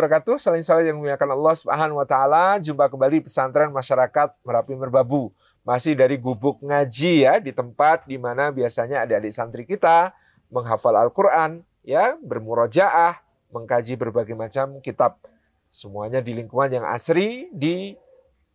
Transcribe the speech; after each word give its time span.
wabarakatuh. 0.00 0.40
Saling 0.40 0.64
saling 0.64 0.88
yang 0.88 0.96
memuliakan 0.96 1.36
Allah 1.36 1.54
Subhanahu 1.60 2.00
wa 2.00 2.08
taala. 2.08 2.56
Jumpa 2.56 2.88
kembali 2.88 3.28
pesantren 3.28 3.68
masyarakat 3.68 4.32
Merapi 4.40 4.72
Merbabu. 4.72 5.28
Masih 5.60 5.92
dari 5.92 6.16
gubuk 6.16 6.64
ngaji 6.64 7.28
ya 7.28 7.36
di 7.36 7.52
tempat 7.52 8.08
di 8.08 8.16
mana 8.16 8.48
biasanya 8.48 9.04
adik-adik 9.04 9.28
santri 9.36 9.68
kita 9.68 10.16
menghafal 10.48 10.96
Al-Qur'an, 10.96 11.60
ya, 11.84 12.16
bermurojaah, 12.16 13.20
mengkaji 13.52 14.00
berbagai 14.00 14.32
macam 14.32 14.80
kitab. 14.80 15.20
Semuanya 15.68 16.24
di 16.24 16.32
lingkungan 16.32 16.80
yang 16.80 16.86
asri 16.88 17.52
di 17.52 17.92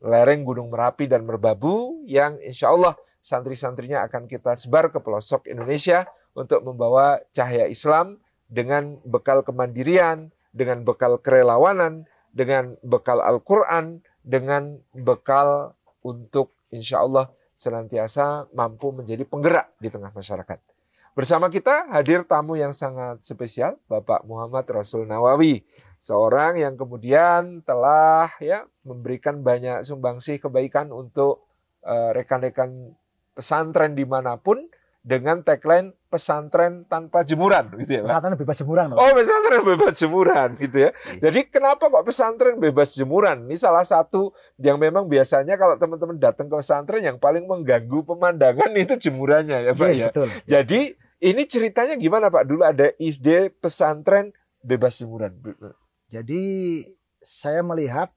lereng 0.01 0.43
Gunung 0.43 0.73
Merapi 0.73 1.05
dan 1.05 1.29
Merbabu 1.29 2.03
yang 2.09 2.41
insya 2.41 2.73
Allah 2.73 2.98
santri-santrinya 3.21 4.01
akan 4.09 4.25
kita 4.25 4.57
sebar 4.57 4.89
ke 4.89 4.98
pelosok 4.98 5.45
Indonesia 5.45 6.09
untuk 6.34 6.65
membawa 6.65 7.21
cahaya 7.31 7.70
Islam 7.70 8.17
dengan 8.49 8.98
bekal 9.07 9.45
kemandirian, 9.45 10.34
dengan 10.55 10.87
bekal 10.87 11.19
kerelawanan, 11.19 12.07
dengan 12.31 12.79
bekal 12.79 13.19
Al-Quran, 13.19 13.99
dengan 14.23 14.79
bekal 14.95 15.75
untuk 15.99 16.55
insya 16.71 17.03
Allah 17.03 17.27
senantiasa 17.55 18.47
mampu 18.55 18.95
menjadi 18.95 19.27
penggerak 19.27 19.75
di 19.83 19.91
tengah 19.91 20.15
masyarakat. 20.15 20.59
Bersama 21.15 21.47
kita 21.47 21.87
hadir 21.95 22.27
tamu 22.27 22.59
yang 22.59 22.75
sangat 22.75 23.23
spesial, 23.23 23.79
Bapak 23.87 24.27
Muhammad 24.27 24.67
Rasul 24.67 25.07
Nawawi, 25.07 25.63
seorang 26.03 26.59
yang 26.59 26.75
kemudian 26.75 27.63
telah 27.63 28.27
ya 28.43 28.67
memberikan 28.84 29.40
banyak 29.40 29.87
sumbangsih 29.87 30.43
kebaikan 30.43 30.91
untuk 30.91 31.47
uh, 31.87 32.12
rekan-rekan 32.12 32.91
pesantren 33.31 33.95
di 33.95 34.03
mana 34.03 34.35
pun 34.35 34.67
dengan 35.05 35.45
tagline 35.45 35.93
pesantren 36.09 36.81
tanpa 36.89 37.21
jemuran 37.21 37.70
gitu 37.77 38.01
ya 38.01 38.01
Pak. 38.01 38.09
Pesantren 38.09 38.35
bebas 38.41 38.57
jemuran. 38.57 38.85
Pak. 38.89 38.98
Oh, 38.98 39.12
pesantren 39.13 39.62
bebas 39.62 39.93
jemuran 40.01 40.49
gitu 40.57 40.77
ya. 40.81 40.89
Iya. 40.89 41.20
Jadi 41.29 41.39
kenapa 41.53 41.84
kok 41.93 42.05
pesantren 42.09 42.57
bebas 42.57 42.89
jemuran? 42.97 43.45
Ini 43.45 43.53
salah 43.53 43.85
satu 43.85 44.34
yang 44.57 44.81
memang 44.81 45.05
biasanya 45.05 45.62
kalau 45.62 45.77
teman-teman 45.77 46.17
datang 46.17 46.49
ke 46.49 46.57
pesantren 46.57 47.05
yang 47.05 47.21
paling 47.21 47.45
mengganggu 47.45 48.01
pemandangan 48.01 48.73
itu 48.81 48.97
jemurannya 48.97 49.70
ya, 49.70 49.71
Pak 49.77 49.89
iya, 49.93 49.93
ya. 49.93 50.07
Betul. 50.09 50.27
Jadi 50.49 50.79
ini 51.21 51.41
ceritanya 51.45 51.95
gimana 52.01 52.34
Pak? 52.34 52.43
Dulu 52.49 52.65
ada 52.65 52.90
ide 52.97 53.53
pesantren 53.53 54.34
bebas 54.65 54.97
jemuran. 54.97 55.37
Jadi 56.09 56.41
saya 57.21 57.62
melihat 57.62 58.09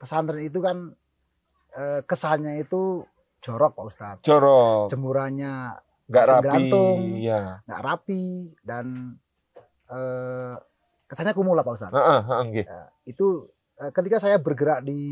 pesantren 0.00 0.40
itu 0.40 0.56
kan 0.64 0.96
eh, 1.76 2.00
kesannya 2.08 2.64
itu 2.64 3.04
jorok 3.42 3.72
Pak 3.74 3.84
Ustadz. 3.90 4.24
Jorok. 4.24 4.86
Jemurannya 4.88 5.76
nggak 6.06 6.26
rapi, 6.28 6.66
ya. 7.24 7.62
nggak 7.64 7.82
rapi 7.82 8.52
dan 8.60 9.16
eh, 9.90 10.54
kesannya 11.10 11.34
kumuh 11.34 11.58
lah 11.58 11.66
Pak 11.66 11.74
Ustadz. 11.74 11.94
Uh, 11.94 12.22
uh, 12.22 12.40
okay. 12.46 12.64
uh, 12.64 12.88
itu 13.04 13.50
eh, 13.82 13.90
ketika 13.90 14.22
saya 14.22 14.38
bergerak 14.38 14.86
di 14.86 15.02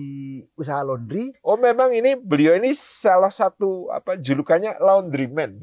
usaha 0.54 0.80
laundry. 0.86 1.34
Oh 1.42 1.58
memang 1.58 1.90
ini 1.90 2.14
beliau 2.14 2.54
ini 2.54 2.70
salah 2.72 3.34
satu 3.34 3.90
apa 3.90 4.14
julukannya 4.16 4.78
laundryman. 4.78 5.58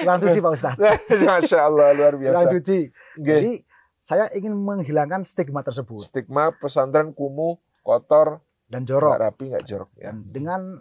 Tukang 0.00 0.20
cuci 0.24 0.40
Pak 0.40 0.52
Ustadz. 0.56 0.80
Masya 1.28 1.58
Allah 1.60 1.92
luar 1.92 2.16
biasa. 2.16 2.34
Tukang 2.34 2.52
cuci. 2.56 2.80
Okay. 3.20 3.22
Jadi 3.22 3.52
saya 4.00 4.32
ingin 4.32 4.56
menghilangkan 4.56 5.28
stigma 5.28 5.60
tersebut. 5.60 6.08
Stigma 6.08 6.56
pesantren 6.56 7.12
kumuh, 7.12 7.60
kotor, 7.84 8.40
dan 8.72 8.88
jorok. 8.88 9.12
Nggak 9.12 9.24
rapi, 9.28 9.44
nggak 9.52 9.66
jorok. 9.68 9.90
Ya. 10.00 10.10
Dengan 10.16 10.80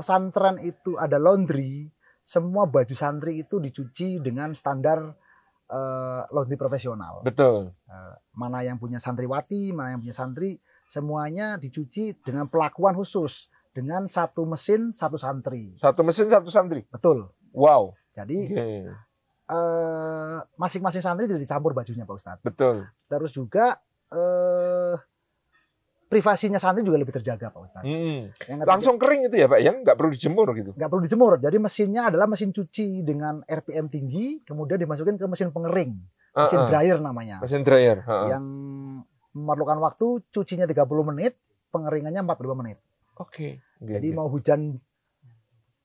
pesantren 0.00 0.56
itu 0.64 0.96
ada 0.96 1.20
laundry, 1.20 1.92
semua 2.24 2.64
baju 2.64 2.96
santri 2.96 3.44
itu 3.44 3.60
dicuci 3.60 4.16
dengan 4.24 4.56
standar 4.56 5.12
uh, 5.68 6.22
laundry 6.32 6.56
profesional. 6.56 7.20
Betul. 7.20 7.76
Uh, 7.84 8.14
mana 8.32 8.64
yang 8.64 8.80
punya 8.80 8.96
santriwati, 8.96 9.76
mana 9.76 9.92
yang 9.92 10.00
punya 10.00 10.16
santri, 10.16 10.56
semuanya 10.88 11.60
dicuci 11.60 12.16
dengan 12.24 12.48
pelakuan 12.48 12.96
khusus 12.96 13.52
dengan 13.70 14.10
satu 14.10 14.42
mesin 14.48 14.90
satu 14.90 15.14
santri. 15.14 15.78
Satu 15.78 16.02
mesin 16.02 16.26
satu 16.26 16.50
santri. 16.50 16.82
Betul. 16.90 17.30
Wow. 17.54 17.94
Jadi 18.16 18.50
okay. 18.50 18.90
uh, 19.52 20.42
masing-masing 20.58 21.02
santri 21.04 21.30
tidak 21.30 21.44
dicampur 21.44 21.76
bajunya 21.76 22.02
Pak 22.02 22.16
Ustadz. 22.18 22.42
Betul. 22.42 22.90
Terus 23.06 23.30
juga 23.30 23.78
uh, 24.10 24.98
privasinya 26.10 26.58
santri 26.58 26.82
juga 26.82 26.98
lebih 26.98 27.14
terjaga 27.14 27.54
Pak 27.54 27.60
Ustadz. 27.70 27.86
Hmm. 27.86 28.34
Langsung 28.66 28.98
kering 28.98 29.30
itu 29.30 29.38
ya 29.38 29.46
Pak, 29.46 29.60
yang 29.62 29.86
nggak 29.86 29.94
perlu 29.94 30.10
dijemur 30.10 30.50
gitu? 30.58 30.74
Nggak 30.74 30.90
perlu 30.90 31.02
dijemur, 31.06 31.32
jadi 31.38 31.56
mesinnya 31.62 32.10
adalah 32.10 32.26
mesin 32.26 32.50
cuci 32.50 33.06
dengan 33.06 33.46
RPM 33.46 33.86
tinggi, 33.86 34.42
kemudian 34.42 34.82
dimasukin 34.82 35.14
ke 35.14 35.30
mesin 35.30 35.54
pengering, 35.54 35.94
mesin 36.34 36.58
uh 36.58 36.66
-uh. 36.66 36.70
dryer 36.74 36.98
namanya. 36.98 37.38
Mesin 37.38 37.62
dryer. 37.62 38.02
Uh 38.02 38.10
-uh. 38.10 38.26
Yang 38.34 38.44
memerlukan 39.38 39.78
waktu 39.78 40.06
cucinya 40.34 40.66
30 40.66 40.82
menit, 41.14 41.38
pengeringannya 41.70 42.26
45 42.26 42.58
menit. 42.58 42.82
Oke. 43.22 43.62
Okay. 43.78 43.86
Jadi 43.86 44.10
mau 44.10 44.26
hujan 44.26 44.74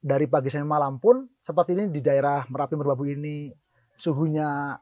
dari 0.01 0.25
pagi 0.25 0.49
sampai 0.49 0.65
malam 0.65 0.97
pun, 0.97 1.29
seperti 1.37 1.77
ini 1.77 1.93
di 1.93 2.01
daerah 2.01 2.49
Merapi 2.49 2.73
Merbabu 2.73 3.05
ini 3.05 3.53
suhunya 3.93 4.73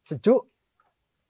sejuk, 0.00 0.55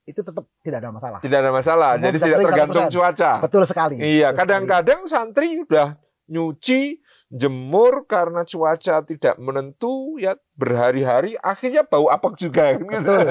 itu 0.07 0.23
tetap 0.23 0.47
tidak 0.63 0.79
ada 0.79 0.89
masalah. 0.95 1.19
Tidak 1.19 1.37
ada 1.43 1.51
masalah. 1.51 1.89
Semua 1.99 2.05
Jadi 2.07 2.17
tidak 2.23 2.39
tergantung 2.47 2.85
100%. 2.87 2.95
cuaca. 2.95 3.31
Betul 3.43 3.63
sekali. 3.67 3.95
Iya, 3.99 4.31
kadang-kadang 4.31 5.01
santri 5.11 5.67
udah 5.67 5.99
nyuci, 6.31 7.03
jemur 7.27 8.07
karena 8.07 8.47
cuaca 8.47 9.03
tidak 9.03 9.35
menentu 9.35 10.15
ya 10.15 10.39
berhari-hari 10.55 11.35
akhirnya 11.35 11.83
bau 11.83 12.07
apak 12.07 12.39
juga 12.39 12.79
gitu. 12.79 12.87
Betul. 12.87 13.27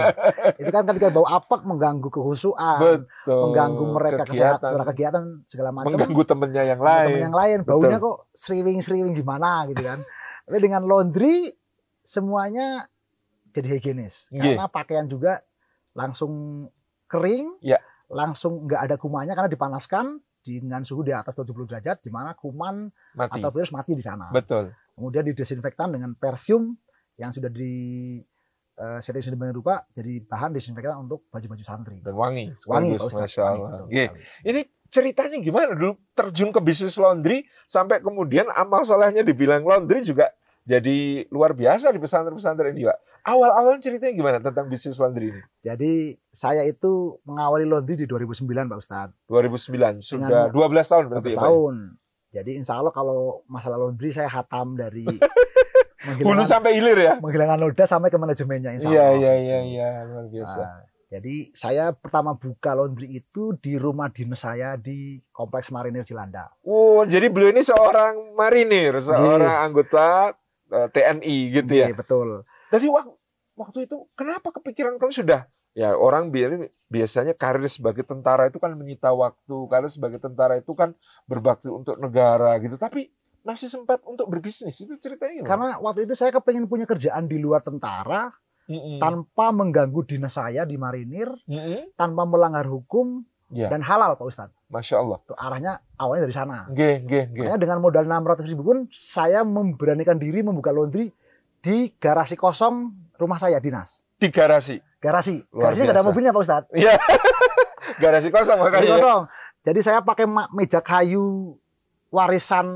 itu 0.61 0.69
kan 0.69 0.85
ketika 0.85 1.09
bau 1.09 1.25
apak 1.25 1.65
mengganggu 1.65 2.13
kehusuan, 2.13 2.77
Betul. 2.77 3.41
mengganggu 3.49 3.85
mereka 3.97 4.23
kesehatan, 4.29 4.69
secara 4.69 4.85
kegiatan 4.93 5.25
segala 5.49 5.73
macam. 5.73 5.97
Mengganggu 5.97 6.23
temennya 6.29 6.77
yang 6.77 6.81
lain. 6.85 7.09
Temen 7.09 7.25
yang 7.33 7.37
lain, 7.37 7.59
baunya 7.65 7.97
Betul. 7.97 8.05
kok 8.05 8.19
sriwing-sriwing 8.37 9.17
gimana 9.17 9.65
gitu 9.73 9.81
kan. 9.81 10.05
Tapi 10.45 10.59
dengan 10.61 10.85
laundry 10.85 11.57
semuanya 12.05 12.85
jadi 13.57 13.81
higienis. 13.81 14.29
Karena 14.29 14.69
pakaian 14.69 15.09
juga 15.09 15.41
langsung 15.97 16.67
kering, 17.09 17.57
ya. 17.65 17.81
langsung 18.13 18.69
nggak 18.69 18.81
ada 18.87 18.97
kumannya 19.01 19.33
karena 19.33 19.51
dipanaskan 19.51 20.21
dengan 20.45 20.87
suhu 20.87 21.03
di 21.03 21.11
atas 21.11 21.35
70 21.35 21.67
derajat, 21.67 21.97
di 22.05 22.11
mana 22.13 22.39
kuman 22.39 22.87
mati. 23.19 23.41
atau 23.41 23.51
virus 23.51 23.75
mati 23.75 23.99
di 23.99 24.05
sana. 24.05 24.31
Betul. 24.31 24.71
Kemudian 24.95 25.27
didesinfektan 25.27 25.91
dengan 25.91 26.15
perfume 26.15 26.79
yang 27.19 27.35
sudah 27.35 27.51
di 27.51 28.21
uh, 28.79 29.01
setting 29.03 29.25
sedemikian 29.25 29.57
rupa 29.57 29.83
jadi 29.91 30.23
bahan 30.23 30.55
desinfektan 30.55 31.09
untuk 31.09 31.27
baju-baju 31.33 31.65
santri. 31.65 31.99
Dan 31.99 32.15
wangi. 32.15 32.55
Wangi, 32.69 32.95
Bagus, 32.95 33.15
Masya 33.17 33.43
Allah. 33.43 33.71
Wangi, 33.89 34.07
Ini 34.47 34.61
ceritanya 34.87 35.43
gimana 35.43 35.75
dulu 35.75 35.99
terjun 36.15 36.55
ke 36.55 36.61
bisnis 36.63 36.95
laundry 36.95 37.43
sampai 37.67 37.99
kemudian 37.99 38.47
amal 38.55 38.87
solehnya 38.87 39.27
dibilang 39.27 39.67
laundry 39.67 39.99
juga 40.07 40.31
jadi 40.67 41.27
luar 41.31 41.55
biasa 41.55 41.95
di 41.95 42.03
pesantren-pesantren 42.03 42.75
ini, 42.75 42.91
Pak. 42.91 42.99
Awal-awal 43.27 43.83
ceritanya 43.83 44.15
gimana 44.15 44.39
tentang 44.39 44.71
bisnis 44.71 45.03
laundry 45.03 45.35
ini? 45.35 45.43
Jadi 45.67 46.15
saya 46.31 46.63
itu 46.63 47.19
mengawali 47.27 47.67
laundry 47.67 47.99
di 47.99 48.07
2009 48.07 48.47
Pak 48.71 48.79
Ustadz. 48.79 49.19
2009, 49.27 49.99
sudah 49.99 50.47
Dengan 50.47 50.55
12 50.55 50.93
tahun 50.95 51.05
berarti 51.11 51.31
12 51.31 51.35
ya, 51.35 51.43
tahun. 51.43 51.75
Jadi 52.31 52.51
insya 52.55 52.79
Allah 52.79 52.95
kalau 52.95 53.43
masalah 53.51 53.83
laundry 53.83 54.15
saya 54.15 54.31
hatam 54.31 54.79
dari 54.79 55.03
hulu 56.23 56.47
sampai 56.47 56.79
hilir 56.79 56.95
ya? 56.95 57.15
Menghilangkan 57.19 57.59
noda 57.67 57.83
sampai 57.83 58.15
ke 58.15 58.19
manajemennya 58.21 58.79
insya 58.79 58.95
iya, 58.95 59.11
Allah. 59.11 59.19
Iya, 59.19 59.33
iya, 59.43 59.59
iya, 59.75 59.89
luar 60.07 60.27
biasa. 60.31 60.61
Nah, 60.63 60.81
jadi 61.07 61.35
saya 61.51 61.85
pertama 61.99 62.39
buka 62.39 62.79
laundry 62.79 63.11
itu 63.11 63.59
di 63.59 63.75
rumah 63.75 64.07
dinas 64.07 64.47
saya 64.47 64.79
di 64.79 65.19
Kompleks 65.35 65.75
Marinir 65.75 66.07
Cilanda. 66.07 66.47
Oh, 66.63 67.03
jadi 67.03 67.27
beliau 67.27 67.51
ini 67.51 67.67
seorang 67.67 68.39
marinir, 68.39 69.03
seorang 69.03 69.51
yeah. 69.51 69.67
anggota 69.67 70.07
uh, 70.71 70.87
eh, 70.87 70.89
TNI 70.95 71.37
gitu 71.59 71.73
yeah, 71.75 71.91
ya? 71.91 71.95
Iya, 71.95 71.99
betul. 71.99 72.47
Waktu 72.67 72.79
waktu 73.57 73.89
itu 73.89 74.07
kenapa 74.15 74.53
kepikiran 74.53 75.01
kalau 75.01 75.11
sudah 75.11 75.49
ya 75.77 75.93
orang 75.93 76.33
biasanya 76.89 77.37
karir 77.37 77.69
sebagai 77.69 78.01
tentara 78.01 78.49
itu 78.49 78.57
kan 78.57 78.73
menyita 78.73 79.13
waktu, 79.13 79.57
karir 79.69 79.93
sebagai 79.93 80.17
tentara 80.17 80.57
itu 80.57 80.73
kan 80.73 80.97
berbakti 81.29 81.69
untuk 81.69 82.01
negara 82.01 82.57
gitu. 82.65 82.81
Tapi 82.81 83.13
masih 83.45 83.69
sempat 83.69 84.01
untuk 84.09 84.27
berbisnis 84.33 84.81
itu 84.81 84.97
ceritanya? 84.97 85.45
Karena 85.45 85.77
waktu 85.79 86.09
itu 86.09 86.17
saya 86.17 86.33
kepengen 86.33 86.67
punya 86.67 86.89
kerjaan 86.89 87.29
di 87.29 87.37
luar 87.37 87.61
tentara 87.61 88.33
mm 88.67 88.73
-hmm. 88.73 88.99
tanpa 88.99 89.53
mengganggu 89.53 90.01
dinas 90.09 90.35
saya 90.35 90.65
di 90.65 90.81
marinir, 90.81 91.29
mm 91.45 91.53
-hmm. 91.55 91.81
tanpa 91.95 92.25
melanggar 92.25 92.67
hukum 92.67 93.23
yeah. 93.53 93.71
dan 93.71 93.85
halal 93.85 94.19
Pak 94.19 94.27
Ustadz. 94.27 94.57
Masya 94.67 94.99
Allah. 94.99 95.19
Tuh, 95.29 95.39
arahnya 95.39 95.79
awalnya 95.95 96.27
dari 96.27 96.35
sana. 96.35 96.67
G, 96.75 97.07
G, 97.07 97.13
G. 97.31 97.37
Makanya 97.39 97.61
dengan 97.61 97.79
modal 97.79 98.09
600 98.09 98.51
ribu 98.51 98.63
pun 98.67 98.79
saya 98.91 99.47
memberanikan 99.47 100.19
diri 100.19 100.43
membuka 100.43 100.75
laundry 100.75 101.15
di 101.63 101.95
garasi 101.99 102.35
kosong 102.35 103.06
rumah 103.17 103.41
saya 103.41 103.61
dinas. 103.61 104.05
Di 104.17 104.33
garasi? 104.33 104.81
Garasi. 105.01 105.45
Luar 105.53 105.73
Garasinya 105.73 105.85
nggak 105.93 105.97
ada 106.01 106.07
mobilnya 106.07 106.33
Pak 106.33 106.43
Ustadz. 106.43 106.71
Iya. 106.73 106.97
garasi 108.03 108.29
kosong 108.33 108.59
makanya. 108.59 108.85
Garasi 108.85 108.93
kosong. 109.01 109.23
Jadi 109.67 109.81
saya 109.83 109.99
pakai 110.01 110.27
meja 110.55 110.81
kayu 110.81 111.57
warisan 112.15 112.67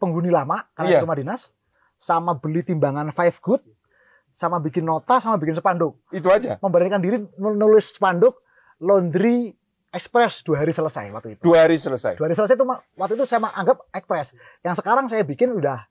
penghuni 0.00 0.32
lama 0.32 0.64
karena 0.72 0.98
iya. 0.98 1.00
rumah 1.04 1.16
dinas 1.16 1.52
sama 1.94 2.36
beli 2.36 2.64
timbangan 2.64 3.12
five 3.14 3.36
good 3.44 3.62
sama 4.34 4.58
bikin 4.58 4.82
nota 4.82 5.22
sama 5.22 5.38
bikin 5.38 5.54
spanduk. 5.54 5.94
Itu 6.10 6.26
aja. 6.32 6.58
Memberanikan 6.58 6.98
diri 6.98 7.22
nulis 7.38 7.94
spanduk 7.94 8.42
laundry 8.82 9.54
express 9.94 10.42
dua 10.42 10.66
hari 10.66 10.74
selesai 10.74 11.14
waktu 11.14 11.38
itu. 11.38 11.42
Dua 11.46 11.62
hari 11.62 11.78
selesai. 11.78 12.18
Dua 12.18 12.26
hari 12.26 12.34
selesai 12.34 12.58
itu 12.58 12.66
waktu 12.98 13.14
itu 13.14 13.24
saya 13.30 13.46
anggap 13.54 13.86
express. 13.94 14.34
Yang 14.66 14.82
sekarang 14.82 15.06
saya 15.06 15.22
bikin 15.22 15.54
udah 15.54 15.86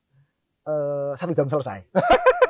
uh, 0.68 1.16
satu 1.16 1.32
jam 1.32 1.48
selesai. 1.48 1.88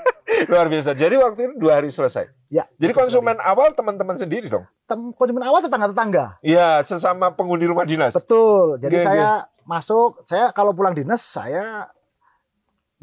Luar 0.49 0.67
biasa. 0.67 0.95
Jadi 0.97 1.15
waktu 1.19 1.39
itu 1.47 1.53
dua 1.59 1.79
hari 1.79 1.89
selesai. 1.93 2.27
Ya. 2.49 2.67
Jadi 2.79 2.91
konsumen 2.91 3.37
sekali. 3.37 3.49
awal 3.51 3.67
teman-teman 3.77 4.15
sendiri 4.17 4.47
dong. 4.49 4.65
Tem 4.87 4.99
konsumen 5.13 5.43
awal 5.45 5.59
tetangga-tetangga. 5.63 6.39
Iya, 6.43 6.81
sesama 6.83 7.33
penghuni 7.33 7.67
rumah 7.67 7.87
dinas. 7.87 8.15
Betul. 8.15 8.81
Jadi 8.81 8.97
gak, 8.99 9.05
saya 9.05 9.29
gak. 9.45 9.67
masuk, 9.67 10.25
saya 10.27 10.49
kalau 10.51 10.75
pulang 10.75 10.97
dinas 10.97 11.21
saya 11.23 11.87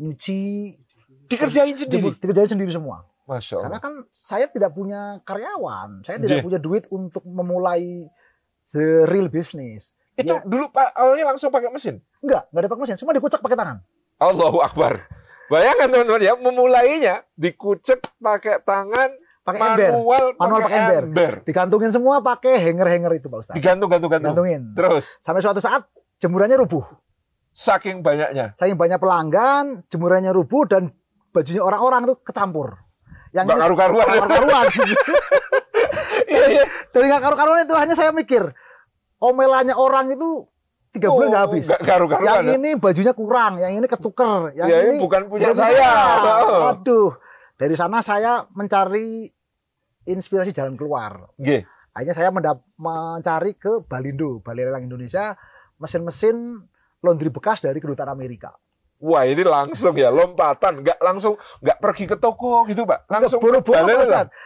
nyuci 0.00 0.74
dikerjain 1.30 1.76
sendiri. 1.76 2.16
Dikerjain 2.18 2.50
sendiri 2.50 2.72
semua. 2.72 3.06
Masya 3.30 3.54
Allah. 3.62 3.64
Karena 3.70 3.78
kan 3.78 3.94
saya 4.10 4.46
tidak 4.50 4.74
punya 4.74 5.22
karyawan, 5.22 6.02
saya 6.02 6.18
tidak 6.18 6.42
J. 6.42 6.46
punya 6.46 6.58
duit 6.58 6.84
untuk 6.90 7.22
memulai 7.22 8.10
the 8.74 9.06
real 9.06 9.30
business. 9.30 9.94
Itu 10.18 10.34
ya. 10.34 10.42
dulu 10.42 10.74
Pak 10.74 10.98
awalnya 10.98 11.30
langsung 11.30 11.54
pakai 11.54 11.70
mesin? 11.70 12.02
Enggak, 12.18 12.50
enggak 12.50 12.62
ada 12.66 12.68
pakai 12.74 12.82
mesin, 12.82 12.96
semua 12.98 13.14
dikucek 13.14 13.38
pakai 13.38 13.54
tangan. 13.54 13.78
Allahu 14.18 14.58
Akbar. 14.60 15.06
Bayangkan 15.50 15.90
teman-teman 15.90 16.22
ya, 16.22 16.34
memulainya 16.38 17.26
dikucek 17.34 17.98
pakai 18.22 18.62
tangan, 18.62 19.10
pakai 19.42 19.58
ember, 19.58 19.90
manual, 19.98 20.24
manual 20.38 20.60
pakai 20.62 20.78
ember. 20.78 21.02
ember. 21.10 21.32
Digantungin 21.42 21.90
semua 21.90 22.22
pakai 22.22 22.54
hanger-hanger 22.62 23.18
itu 23.18 23.26
Pak 23.26 23.38
Ustaz. 23.42 23.54
Digantung, 23.58 23.90
gantung, 23.90 24.14
gantung. 24.14 24.30
Gantungin. 24.30 24.78
Terus 24.78 25.18
sampai 25.18 25.42
suatu 25.42 25.58
saat 25.58 25.90
jemurannya 26.22 26.54
rubuh. 26.54 26.86
Saking 27.50 28.06
banyaknya. 28.06 28.54
Saking 28.54 28.78
banyak 28.78 29.02
pelanggan, 29.02 29.82
jemurannya 29.90 30.30
rubuh 30.30 30.70
dan 30.70 30.94
bajunya 31.34 31.66
orang-orang 31.66 32.06
itu 32.06 32.14
kecampur 32.22 32.78
yang 33.34 33.50
nggak 33.50 33.58
karu-karuan. 33.58 34.06
Karu-karuan. 34.06 34.66
Iya, 36.30 36.46
iya. 36.46 36.64
Dari 36.94 37.10
nggak 37.10 37.22
karu-karuan 37.26 37.66
itu 37.66 37.74
hanya 37.74 37.98
saya 37.98 38.14
mikir, 38.14 38.54
omelannya 39.18 39.74
orang 39.74 40.14
itu 40.14 40.46
tiga 40.90 41.08
oh, 41.10 41.18
bulan 41.18 41.28
nggak 41.30 41.44
habis. 41.46 41.66
Gak 41.70 41.82
karu-karuan. 41.86 42.26
Yang 42.26 42.42
ya? 42.42 42.52
ini 42.58 42.70
bajunya 42.76 43.12
kurang, 43.14 43.52
yang 43.62 43.72
ini 43.78 43.86
ketuker, 43.86 44.54
yang 44.58 44.68
ya, 44.68 44.76
ini 44.86 44.96
bukan 44.98 45.22
punya 45.30 45.50
saya. 45.54 45.90
Oh. 46.50 46.72
Aduh, 46.74 47.10
dari 47.54 47.74
sana 47.78 48.02
saya 48.02 48.44
mencari 48.54 49.30
inspirasi 50.08 50.50
jalan 50.50 50.74
keluar. 50.74 51.30
Okay. 51.38 51.62
Akhirnya 51.94 52.14
saya 52.14 52.30
mencari 52.78 53.58
ke 53.58 53.82
Balindo, 53.86 54.40
Balai 54.42 54.66
Lelang 54.66 54.86
Indonesia, 54.86 55.34
mesin-mesin 55.78 56.62
laundry 57.02 57.32
bekas 57.32 57.62
dari 57.64 57.78
kedutaan 57.82 58.12
Amerika. 58.12 58.54
Wah 59.00 59.24
ini 59.24 59.40
langsung 59.40 59.96
ya 59.96 60.12
lompatan, 60.12 60.84
nggak 60.84 61.00
langsung 61.00 61.40
nggak 61.64 61.78
pergi 61.80 62.04
ke 62.04 62.16
toko 62.20 62.68
gitu 62.68 62.84
pak, 62.84 63.08
langsung 63.08 63.40
buru-buru 63.40 63.96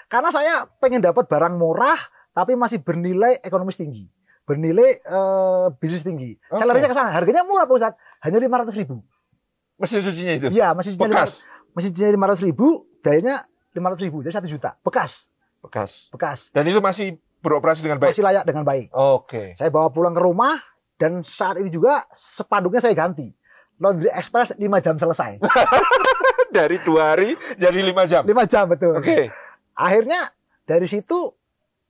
Karena 0.06 0.30
saya 0.30 0.62
pengen 0.78 1.02
dapat 1.02 1.26
barang 1.26 1.58
murah 1.58 1.98
tapi 2.30 2.54
masih 2.54 2.78
bernilai 2.78 3.42
ekonomis 3.42 3.74
tinggi, 3.74 4.06
bernilai 4.44 5.00
uh, 5.08 5.72
bisnis 5.80 6.04
tinggi. 6.04 6.36
Okay. 6.36 6.60
Saya 6.60 6.66
larinya 6.68 6.90
ke 6.92 6.96
sana, 6.96 7.10
harganya 7.12 7.42
murah 7.44 7.64
pak 7.64 7.74
Ustadz, 7.74 8.00
hanya 8.24 8.38
lima 8.40 8.56
ratus 8.60 8.76
ribu. 8.76 9.00
Mesin 9.80 10.04
cucinya 10.04 10.32
itu? 10.36 10.46
Iya, 10.52 10.76
mesin 10.76 10.94
cucinya 10.94 11.24
bekas. 11.24 11.48
Mesin 11.72 11.90
cucinya 11.96 12.12
lima 12.12 12.26
ratus 12.30 12.42
ribu, 12.44 12.86
dayanya 13.00 13.48
lima 13.74 13.86
ratus 13.90 14.02
ribu, 14.04 14.20
jadi 14.22 14.34
satu 14.36 14.48
juta, 14.48 14.76
bekas. 14.84 15.26
Bekas. 15.64 16.12
Bekas. 16.12 16.38
Dan 16.52 16.68
itu 16.68 16.78
masih 16.84 17.16
beroperasi 17.40 17.80
dengan 17.84 17.96
baik. 18.00 18.12
Masih 18.12 18.24
layak 18.24 18.44
dengan 18.44 18.64
baik. 18.68 18.92
Oke. 18.92 19.24
Okay. 19.24 19.46
Saya 19.56 19.72
bawa 19.72 19.88
pulang 19.88 20.12
ke 20.12 20.20
rumah 20.20 20.60
dan 21.00 21.24
saat 21.24 21.56
ini 21.56 21.72
juga 21.72 22.04
sepanduknya 22.12 22.84
saya 22.84 22.92
ganti 22.92 23.32
laundry 23.80 24.12
express 24.12 24.54
5 24.54 24.60
jam 24.84 24.94
selesai. 25.00 25.40
dari 26.54 26.78
dua 26.86 27.16
hari 27.16 27.34
jadi 27.58 27.80
5 27.80 28.10
jam. 28.10 28.22
5 28.22 28.52
jam 28.52 28.64
betul. 28.70 28.94
Oke. 28.96 29.04
Okay. 29.04 29.24
Akhirnya 29.74 30.30
dari 30.64 30.86
situ 30.86 31.34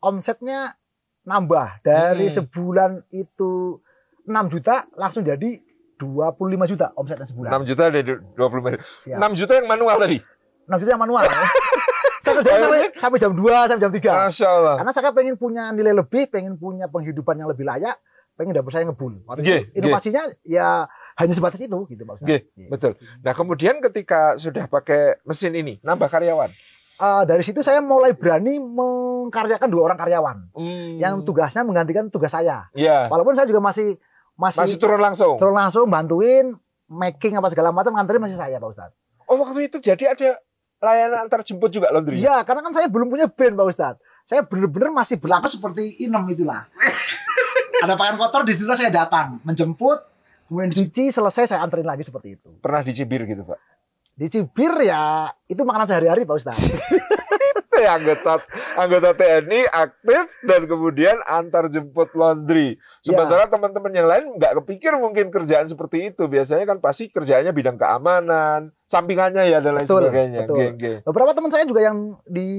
omsetnya 0.01 0.77
nambah 1.25 1.81
dari 1.81 2.29
hmm. 2.29 2.37
sebulan 2.37 2.91
itu 3.13 3.81
6 4.25 4.53
juta 4.53 4.85
langsung 4.97 5.25
jadi 5.25 5.61
25 5.97 6.71
juta 6.71 6.87
omsetnya 6.97 7.27
sebulan. 7.29 7.51
6 7.65 7.71
juta 7.73 7.85
dari 7.89 8.03
25 8.05 8.75
juta. 8.77 8.85
Siap. 9.05 9.19
6 9.21 9.41
juta 9.41 9.53
yang 9.57 9.69
manual 9.69 9.97
tadi. 9.97 10.19
6 10.69 10.81
juta 10.81 10.91
yang 10.97 11.03
manual. 11.03 11.25
saya 12.25 12.41
kerja 12.41 12.57
sampai, 12.57 12.81
sampai 12.97 13.19
jam 13.21 13.33
2 13.37 13.69
sampai 13.69 13.83
jam 13.85 13.93
3. 13.93 14.29
Masya 14.33 14.49
Allah. 14.49 14.75
Karena 14.81 14.93
saya 14.97 15.13
pengen 15.13 15.37
punya 15.37 15.65
nilai 15.77 15.93
lebih, 15.93 16.29
pengen 16.33 16.57
punya 16.57 16.89
penghidupan 16.89 17.37
yang 17.37 17.49
lebih 17.53 17.69
layak, 17.69 18.01
pengen 18.35 18.57
dapur 18.57 18.73
saya 18.73 18.89
ngebul. 18.89 19.21
Waktu 19.29 19.45
yeah, 19.45 19.63
inovasinya 19.77 20.23
yeah. 20.45 20.89
ya 20.89 21.21
hanya 21.21 21.35
sebatas 21.37 21.61
itu 21.61 21.79
gitu 21.87 22.03
Pak 22.03 22.15
Ustaz. 22.19 22.27
Yeah, 22.27 22.43
yeah. 22.57 22.71
Betul. 22.73 22.93
Nah, 23.23 23.33
kemudian 23.37 23.79
ketika 23.85 24.41
sudah 24.41 24.67
pakai 24.67 25.21
mesin 25.23 25.53
ini, 25.55 25.79
nambah 25.85 26.09
karyawan. 26.11 26.51
Uh, 26.95 27.27
dari 27.27 27.43
situ 27.43 27.59
saya 27.59 27.83
mulai 27.83 28.15
berani 28.15 28.63
mengkaryakan 28.63 29.67
dua 29.67 29.91
orang 29.91 29.99
karyawan 29.99 30.37
hmm. 30.55 31.03
yang 31.03 31.27
tugasnya 31.27 31.67
menggantikan 31.67 32.07
tugas 32.07 32.31
saya. 32.31 32.71
Yeah. 32.71 33.11
Walaupun 33.11 33.35
saya 33.35 33.51
juga 33.51 33.59
masih 33.59 33.99
masih 34.39 34.63
masih 34.63 34.79
turun 34.79 35.03
langsung. 35.03 35.35
Turun 35.43 35.59
langsung 35.59 35.91
bantuin 35.91 36.55
making 36.87 37.35
apa 37.35 37.51
segala 37.51 37.75
macam 37.75 37.95
nganterin 37.99 38.23
masih 38.23 38.39
saya 38.39 38.63
Pak 38.63 38.71
Ustaz. 38.71 38.91
Oh, 39.27 39.41
waktu 39.43 39.67
itu 39.67 39.83
jadi 39.83 40.15
ada 40.15 40.39
layanan 40.79 41.27
antar 41.27 41.43
jemput 41.43 41.75
juga 41.75 41.91
laundry? 41.91 42.23
Iya, 42.23 42.47
karena 42.47 42.61
kan 42.63 42.73
saya 42.77 42.87
belum 42.87 43.11
punya 43.11 43.27
band 43.27 43.59
Pak 43.59 43.67
Ustaz. 43.67 43.95
Saya 44.23 44.47
benar-benar 44.47 44.95
masih 44.95 45.19
berlaku 45.19 45.51
seperti 45.51 45.99
inem 45.99 46.23
itulah. 46.31 46.69
ada 47.85 47.99
pakaian 47.99 48.17
kotor 48.17 48.47
di 48.47 48.55
situ 48.55 48.71
saya 48.71 48.89
datang 48.89 49.43
menjemput 49.43 50.15
Kemudian 50.45 50.71
dicuci 50.71 51.09
selesai 51.09 51.57
saya 51.57 51.61
anterin 51.65 51.89
lagi 51.89 52.05
seperti 52.05 52.37
itu. 52.37 52.49
Pernah 52.61 52.85
dicibir 52.85 53.25
gitu 53.25 53.49
Pak? 53.49 53.59
Dicibir 54.15 54.71
ya 54.87 55.35
itu 55.51 55.63
makanan 55.67 55.91
sehari-hari 55.91 56.23
Pak 56.23 56.37
Ustaz. 56.39 56.71
itu 57.75 57.83
ya 57.83 57.99
anggota 57.99 58.39
anggota 58.79 59.11
TNI 59.19 59.67
aktif 59.67 60.31
dan 60.47 60.71
kemudian 60.71 61.19
antar 61.27 61.67
jemput 61.67 62.15
laundry. 62.15 62.79
Sementara 63.03 63.47
ya. 63.47 63.51
teman-teman 63.51 63.91
yang 63.91 64.07
lain 64.07 64.39
nggak 64.39 64.63
kepikir 64.63 64.95
mungkin 64.95 65.35
kerjaan 65.35 65.67
seperti 65.67 66.15
itu. 66.15 66.31
Biasanya 66.31 66.71
kan 66.71 66.79
pasti 66.79 67.11
kerjaannya 67.11 67.51
bidang 67.51 67.75
keamanan, 67.75 68.71
sampingannya 68.87 69.51
ya 69.51 69.59
dan 69.59 69.83
lain 69.83 69.87
betul, 69.91 70.07
sebagainya. 70.07 70.41
Betul. 70.47 70.59
Geng 70.63 70.77
-geng. 70.79 70.99
Beberapa 71.03 71.31
teman 71.35 71.51
saya 71.51 71.65
juga 71.67 71.83
yang 71.83 71.99
di 72.31 72.51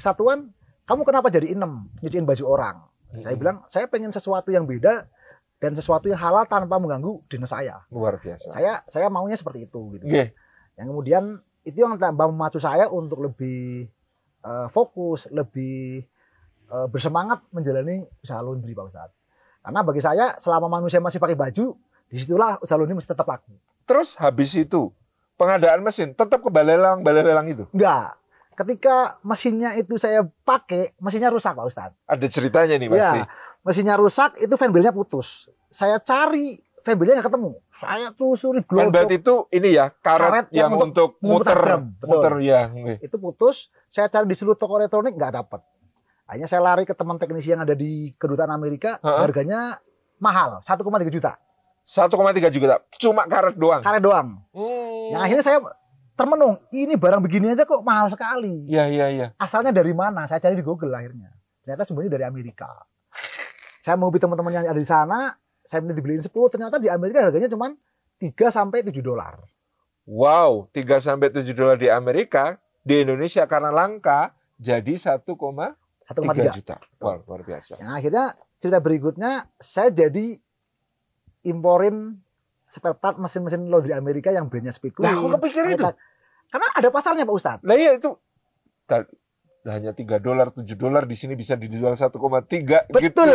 kesatuan, 0.00 0.48
kamu 0.88 1.04
kenapa 1.04 1.28
jadi 1.28 1.52
inem 1.52 1.92
nyuciin 2.00 2.24
baju 2.24 2.44
orang? 2.48 2.76
Hmm. 3.12 3.22
Saya 3.28 3.36
bilang 3.36 3.56
saya 3.68 3.84
pengen 3.92 4.08
sesuatu 4.08 4.48
yang 4.48 4.64
beda 4.64 5.04
dan 5.62 5.78
sesuatu 5.78 6.10
yang 6.10 6.18
halal 6.18 6.42
tanpa 6.50 6.82
mengganggu 6.82 7.22
dinas 7.30 7.54
saya. 7.54 7.86
Luar 7.94 8.18
biasa. 8.18 8.50
Saya 8.50 8.82
saya 8.90 9.06
maunya 9.06 9.38
seperti 9.38 9.70
itu 9.70 9.94
gitu. 9.94 10.10
Yeah. 10.10 10.34
Yang 10.74 10.86
kemudian 10.90 11.24
itu 11.62 11.78
yang 11.78 11.94
tambah 12.02 12.26
memacu 12.26 12.58
saya 12.58 12.90
untuk 12.90 13.22
lebih 13.22 13.86
uh, 14.42 14.66
fokus, 14.74 15.30
lebih 15.30 16.02
uh, 16.66 16.90
bersemangat 16.90 17.46
menjalani 17.54 18.02
usaha 18.18 18.42
laundry 18.42 18.74
Pak 18.74 18.90
Ustadz. 18.90 19.14
Karena 19.62 19.80
bagi 19.86 20.02
saya 20.02 20.34
selama 20.42 20.66
manusia 20.66 20.98
masih 20.98 21.22
pakai 21.22 21.38
baju, 21.38 21.78
di 22.10 22.16
situlah 22.18 22.58
usaha 22.58 22.74
laundry 22.74 22.98
mesti 22.98 23.14
tetap 23.14 23.30
laku. 23.30 23.54
Terus 23.86 24.18
habis 24.18 24.50
itu 24.58 24.90
pengadaan 25.38 25.86
mesin 25.86 26.10
tetap 26.18 26.42
ke 26.42 26.50
balai 26.50 26.74
lelang, 26.74 27.06
balai 27.06 27.22
lelang 27.22 27.46
itu? 27.46 27.70
Enggak. 27.70 28.18
Ketika 28.52 29.16
mesinnya 29.24 29.78
itu 29.78 29.96
saya 29.96 30.26
pakai, 30.44 30.92
mesinnya 30.98 31.30
rusak 31.30 31.54
Pak 31.54 31.66
Ustadz. 31.70 31.96
Ada 32.10 32.26
ceritanya 32.26 32.74
nih 32.76 32.90
pasti. 32.90 33.22
Ya, 33.22 33.30
mesinnya 33.62 33.98
rusak, 33.98 34.38
itu 34.38 34.54
fanbelnya 34.58 34.94
putus. 34.94 35.50
Saya 35.72 35.98
cari 36.02 36.58
fanbelnya 36.82 37.18
nggak 37.18 37.28
ketemu. 37.30 37.50
Saya 37.78 38.08
telusuri 38.14 38.60
global. 38.66 38.90
Fanbelt 38.90 39.10
itu 39.14 39.34
ini 39.54 39.78
ya 39.78 39.90
karet, 39.90 40.30
karet 40.30 40.46
yang, 40.54 40.74
yang 40.74 40.90
untuk, 40.90 41.18
muter, 41.22 41.58
muter 42.02 42.34
ya. 42.42 42.70
Itu 42.98 43.16
putus. 43.18 43.70
Saya 43.88 44.10
cari 44.10 44.26
di 44.28 44.36
seluruh 44.36 44.58
toko 44.58 44.78
elektronik 44.78 45.14
nggak 45.14 45.32
dapat. 45.38 45.62
Akhirnya 46.26 46.48
saya 46.48 46.62
lari 46.62 46.86
ke 46.86 46.94
teman 46.94 47.18
teknisi 47.18 47.52
yang 47.52 47.62
ada 47.66 47.74
di 47.74 48.14
kedutaan 48.16 48.50
Amerika. 48.54 48.98
Uh 49.02 49.10
-huh. 49.10 49.18
Harganya 49.26 49.82
mahal, 50.22 50.62
1,3 50.62 51.10
juta. 51.10 51.34
1,3 51.82 52.54
juta, 52.54 52.78
cuma 53.02 53.26
karet 53.26 53.58
doang. 53.58 53.82
Karet 53.82 53.98
doang. 53.98 54.38
Hmm. 54.54 55.10
Yang 55.10 55.22
akhirnya 55.26 55.44
saya 55.44 55.58
termenung, 56.14 56.62
ini 56.70 56.94
barang 56.94 57.18
begini 57.18 57.58
aja 57.58 57.66
kok 57.66 57.82
mahal 57.82 58.06
sekali. 58.06 58.70
Iya, 58.70 58.86
iya, 58.86 59.06
iya. 59.10 59.26
Asalnya 59.34 59.74
dari 59.74 59.90
mana? 59.90 60.30
Saya 60.30 60.38
cari 60.38 60.54
di 60.54 60.62
Google 60.62 60.94
akhirnya. 60.94 61.34
Ternyata 61.66 61.82
sebenarnya 61.82 62.12
dari 62.14 62.24
Amerika. 62.30 62.70
Saya 63.82 63.98
mau 63.98 64.14
teman-teman 64.14 64.54
yang 64.54 64.70
ada 64.70 64.78
di 64.78 64.86
sana, 64.86 65.34
saya 65.66 65.82
minta 65.82 65.98
dibeliin 65.98 66.22
10, 66.22 66.30
ternyata 66.30 66.78
di 66.78 66.86
Amerika 66.86 67.26
harganya 67.26 67.50
cuma 67.50 67.74
3 68.22 68.30
sampai 68.54 68.86
7 68.86 69.02
dolar. 69.02 69.42
Wow, 70.06 70.70
3 70.70 71.02
sampai 71.02 71.34
7 71.34 71.50
dolar 71.50 71.74
di 71.74 71.90
Amerika, 71.90 72.62
di 72.86 73.02
Indonesia 73.02 73.42
karena 73.50 73.74
langka 73.74 74.38
jadi 74.54 74.94
1,3 74.94 75.26
juta. 76.54 76.78
Wow, 77.02 77.26
luar 77.26 77.42
biasa. 77.42 77.82
Yang 77.82 77.92
akhirnya 77.98 78.24
cerita 78.62 78.78
berikutnya 78.78 79.50
saya 79.58 79.90
jadi 79.90 80.38
imporin 81.42 82.22
spare 82.70 82.94
part 82.94 83.18
mesin-mesin 83.18 83.66
laundry 83.66 83.98
Amerika 83.98 84.30
yang 84.30 84.46
brandnya 84.46 84.70
Speedco. 84.70 85.02
Nah, 85.02 85.18
aku 85.18 85.34
kepikir 85.42 85.74
itu. 85.74 85.90
Karena 86.48 86.68
ada 86.70 86.88
pasarnya 86.94 87.26
Pak 87.26 87.34
Ustadz. 87.34 87.64
Nah 87.66 87.74
iya 87.74 87.98
itu 87.98 88.14
hanya 89.62 89.94
tiga 89.94 90.18
dolar 90.18 90.50
tujuh 90.50 90.74
dolar 90.74 91.06
di 91.06 91.14
sini 91.14 91.38
bisa 91.38 91.54
dijual 91.54 91.94
1,3 91.94 92.10
betul 92.18 92.98
gitu. 92.98 93.22
betul. 93.22 93.30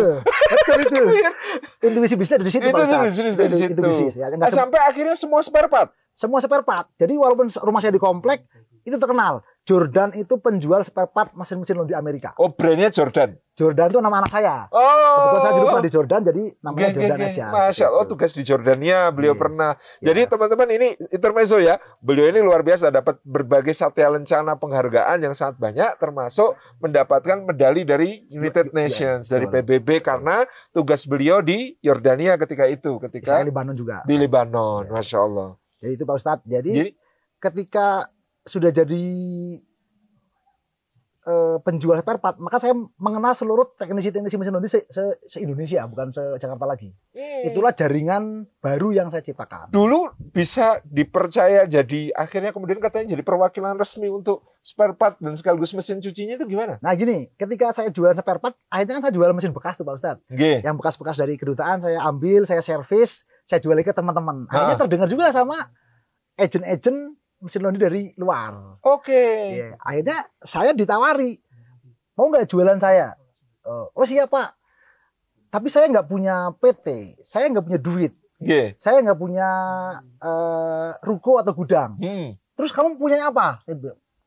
Itu. 0.84 1.03
Intuisi 1.88 2.15
bisnis 2.19 2.39
dari 2.41 2.51
situ 2.51 2.67
itu 2.67 2.84
bisnis 2.84 3.36
dari 3.39 3.55
situ. 3.55 3.79
bisnis, 3.79 4.13
ya. 4.19 4.27
sampai 4.51 4.79
akhirnya 4.84 5.15
semua 5.15 5.39
spare 5.39 5.72
part? 5.72 5.96
Semua 6.12 6.43
spare 6.43 6.67
part. 6.67 6.91
Jadi 7.00 7.15
walaupun 7.15 7.48
rumah 7.63 7.79
saya 7.79 7.96
di 7.96 8.01
komplek 8.01 8.43
itu 8.88 8.96
terkenal. 8.96 9.44
Jordan 9.62 10.15
itu 10.15 10.39
penjual 10.39 10.79
spare 10.82 11.12
part 11.12 11.36
mesin-mesin 11.36 11.75
laundry 11.75 11.91
Amerika. 11.94 12.32
Oh, 12.36 12.48
brandnya 12.48 12.88
Jordan. 12.88 13.36
Jordan 13.51 13.91
itu 13.91 14.00
nama 14.00 14.24
anak 14.24 14.32
saya. 14.32 14.72
Oh. 14.72 14.79
Kebetulan 14.79 15.41
saya 15.44 15.53
dulu 15.53 15.65
pernah 15.67 15.84
di 15.84 15.91
Jordan, 15.91 16.22
jadi 16.24 16.44
namanya 16.58 16.86
Geng, 16.86 16.96
Jordan 16.96 17.20
geng. 17.20 17.27
aja. 17.27 17.46
Masya 17.50 17.86
Allah, 17.86 18.00
Gitu. 18.00 18.12
tugas 18.15 18.32
di 18.32 18.44
Jordania 18.44 19.00
beliau 19.10 19.36
Iya. 19.36 19.41
pernah. 19.44 19.72
Ya. 20.00 20.06
Jadi 20.08 20.22
teman-teman 20.25 20.67
ini 20.72 20.88
intermezzo 21.10 21.58
ya. 21.60 21.75
Beliau 22.00 22.25
ini 22.25 22.39
luar 22.39 22.63
biasa 22.63 22.88
dapat 22.88 23.20
berbagai 23.22 23.75
satya 23.75 24.08
lencana 24.08 24.56
penghargaan 24.56 25.17
yang 25.20 25.36
sangat 25.36 25.60
banyak 25.60 25.91
termasuk 25.98 26.56
mendapatkan 26.79 27.38
medali 27.44 27.84
dari 27.84 28.24
United 28.29 28.65
Iya, 28.65 28.72
iya, 28.72 28.79
Nations 28.79 29.24
dari 29.27 29.46
betul. 29.46 29.67
PBB 29.67 30.00
karena 30.00 30.38
tugas 30.72 31.03
beliau 31.03 31.44
di 31.44 31.75
Yordania 31.82 32.39
ketika 32.39 32.63
itu, 32.65 33.03
ketika 33.03 33.36
saya 33.36 33.44
Libanon 33.44 33.75
juga. 33.75 34.00
di 34.08 34.15
Lebanon. 34.15 34.88
Iya. 34.88 34.94
Masya 34.94 35.17
Allah. 35.20 35.50
Jadi 35.75 35.91
itu 35.91 36.03
Pak 36.03 36.15
Ustadz. 36.15 36.48
Jadi, 36.48 36.72
Jadi 36.72 36.91
ketika 37.38 38.08
sudah 38.48 38.72
jadi 38.72 39.04
eh, 41.24 41.58
penjual 41.60 41.98
spare 41.98 42.18
part, 42.18 42.38
maka 42.38 42.58
saya 42.58 42.72
mengenal 42.96 43.34
seluruh 43.34 43.75
teknisi-teknisi 43.75 44.36
mesin 44.36 44.54
laundry 44.54 44.72
se, 44.72 44.88
se- 44.88 45.20
se-Indonesia, 45.27 45.84
bukan 45.86 46.08
se-Jakarta 46.08 46.63
lagi. 46.63 46.96
hmm, 47.12 47.51
Itulah 47.51 47.70
jaringan 47.72 48.24
baru 48.58 48.89
yang 48.92 49.08
saya 49.08 49.22
ciptakan. 49.22 49.68
dulu 49.70 50.08
bisa 50.32 50.80
dipercaya 50.84 51.68
jadi 51.68 52.10
akhirnya 52.12 52.50
kemudian 52.50 52.80
katanya 52.80 53.12
jadi 53.12 53.22
perwakilan 53.22 53.75
resmi 53.75 54.08
untuk 54.08 54.42
spare 54.62 54.96
part 54.96 55.20
dan 55.20 55.36
sekaligus 55.36 55.72
mesin 55.72 56.00
cucinya 56.00 56.36
itu 56.36 56.48
gimana? 56.48 56.80
Nah 56.80 56.94
gini, 56.94 57.27
ketika 57.34 57.72
saya 57.72 57.88
jualan 57.89 58.16
spare 58.16 58.39
part, 58.39 58.56
akhirnya 58.68 58.98
kan 58.98 59.04
saya 59.04 59.13
jual 59.13 59.30
mesin 59.32 59.51
bekas 59.51 59.75
tuh 59.75 59.84
Pak 59.84 59.96
Ustadz. 59.96 60.24
G. 60.30 60.63
Yang 60.63 60.75
bekas-bekas 60.77 61.16
dari 61.18 61.36
kedutaan 61.36 61.77
saya 61.80 62.00
ambil, 62.01 62.44
saya 62.44 62.60
servis, 62.62 63.12
saya 63.44 63.60
jual 63.60 63.75
lagi 63.75 63.86
ke 63.86 63.94
teman-teman. 63.94 64.48
Akhirnya 64.48 64.75
Ah. 64.75 64.82
terdengar 64.82 65.08
juga 65.08 65.27
sama 65.30 65.60
agent-agent 66.36 67.20
mesin 67.39 67.62
laundry 67.62 67.82
dari 67.82 68.03
luar. 68.15 68.79
Oke. 68.82 69.53
Iya, 69.53 69.77
Akhirnya 69.77 70.17
saya 70.39 70.72
ditawari, 70.72 71.38
mau 72.13 72.27
nggak 72.27 72.46
jualan 72.46 72.77
saya? 72.77 73.13
Oh, 73.63 73.91
oh 73.94 74.06
siap 74.06 74.29
Pak. 74.29 74.50
Tapi 75.48 75.67
saya 75.67 75.88
nggak 75.88 76.08
punya 76.08 76.51
PT, 76.56 77.17
saya 77.24 77.48
nggak 77.48 77.63
punya 77.63 77.79
duit, 77.79 78.13
G. 78.38 78.75
saya 78.75 79.00
nggak 79.00 79.15
punya 79.15 79.50
eh, 80.20 80.89
ruko 81.01 81.39
atau 81.39 81.56
gudang. 81.56 81.96
Hmm. 81.98 82.36
Terus 82.53 82.74
kamu 82.74 82.98
punya 82.98 83.22
apa? 83.24 83.63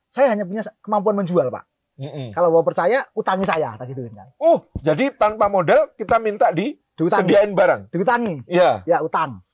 Saya 0.08 0.32
hanya 0.32 0.46
punya 0.46 0.62
kemampuan 0.80 1.18
menjual 1.18 1.50
Pak. 1.50 1.64
Mm-mm. 2.00 2.32
Kalau 2.32 2.48
mau 2.48 2.64
percaya, 2.64 3.04
utangi 3.12 3.44
saya, 3.44 3.76
tak 3.76 3.92
gitu 3.92 4.08
kan. 4.08 4.32
Oh, 4.40 4.64
jadi 4.80 5.12
tanpa 5.12 5.52
modal 5.52 5.92
kita 6.00 6.16
minta 6.16 6.48
Diutangi, 6.48 6.80
disediain 6.96 7.52
barang. 7.52 7.92
diutangi, 7.92 8.40
Iya. 8.48 8.80
ya 8.88 9.04
utang. 9.04 9.44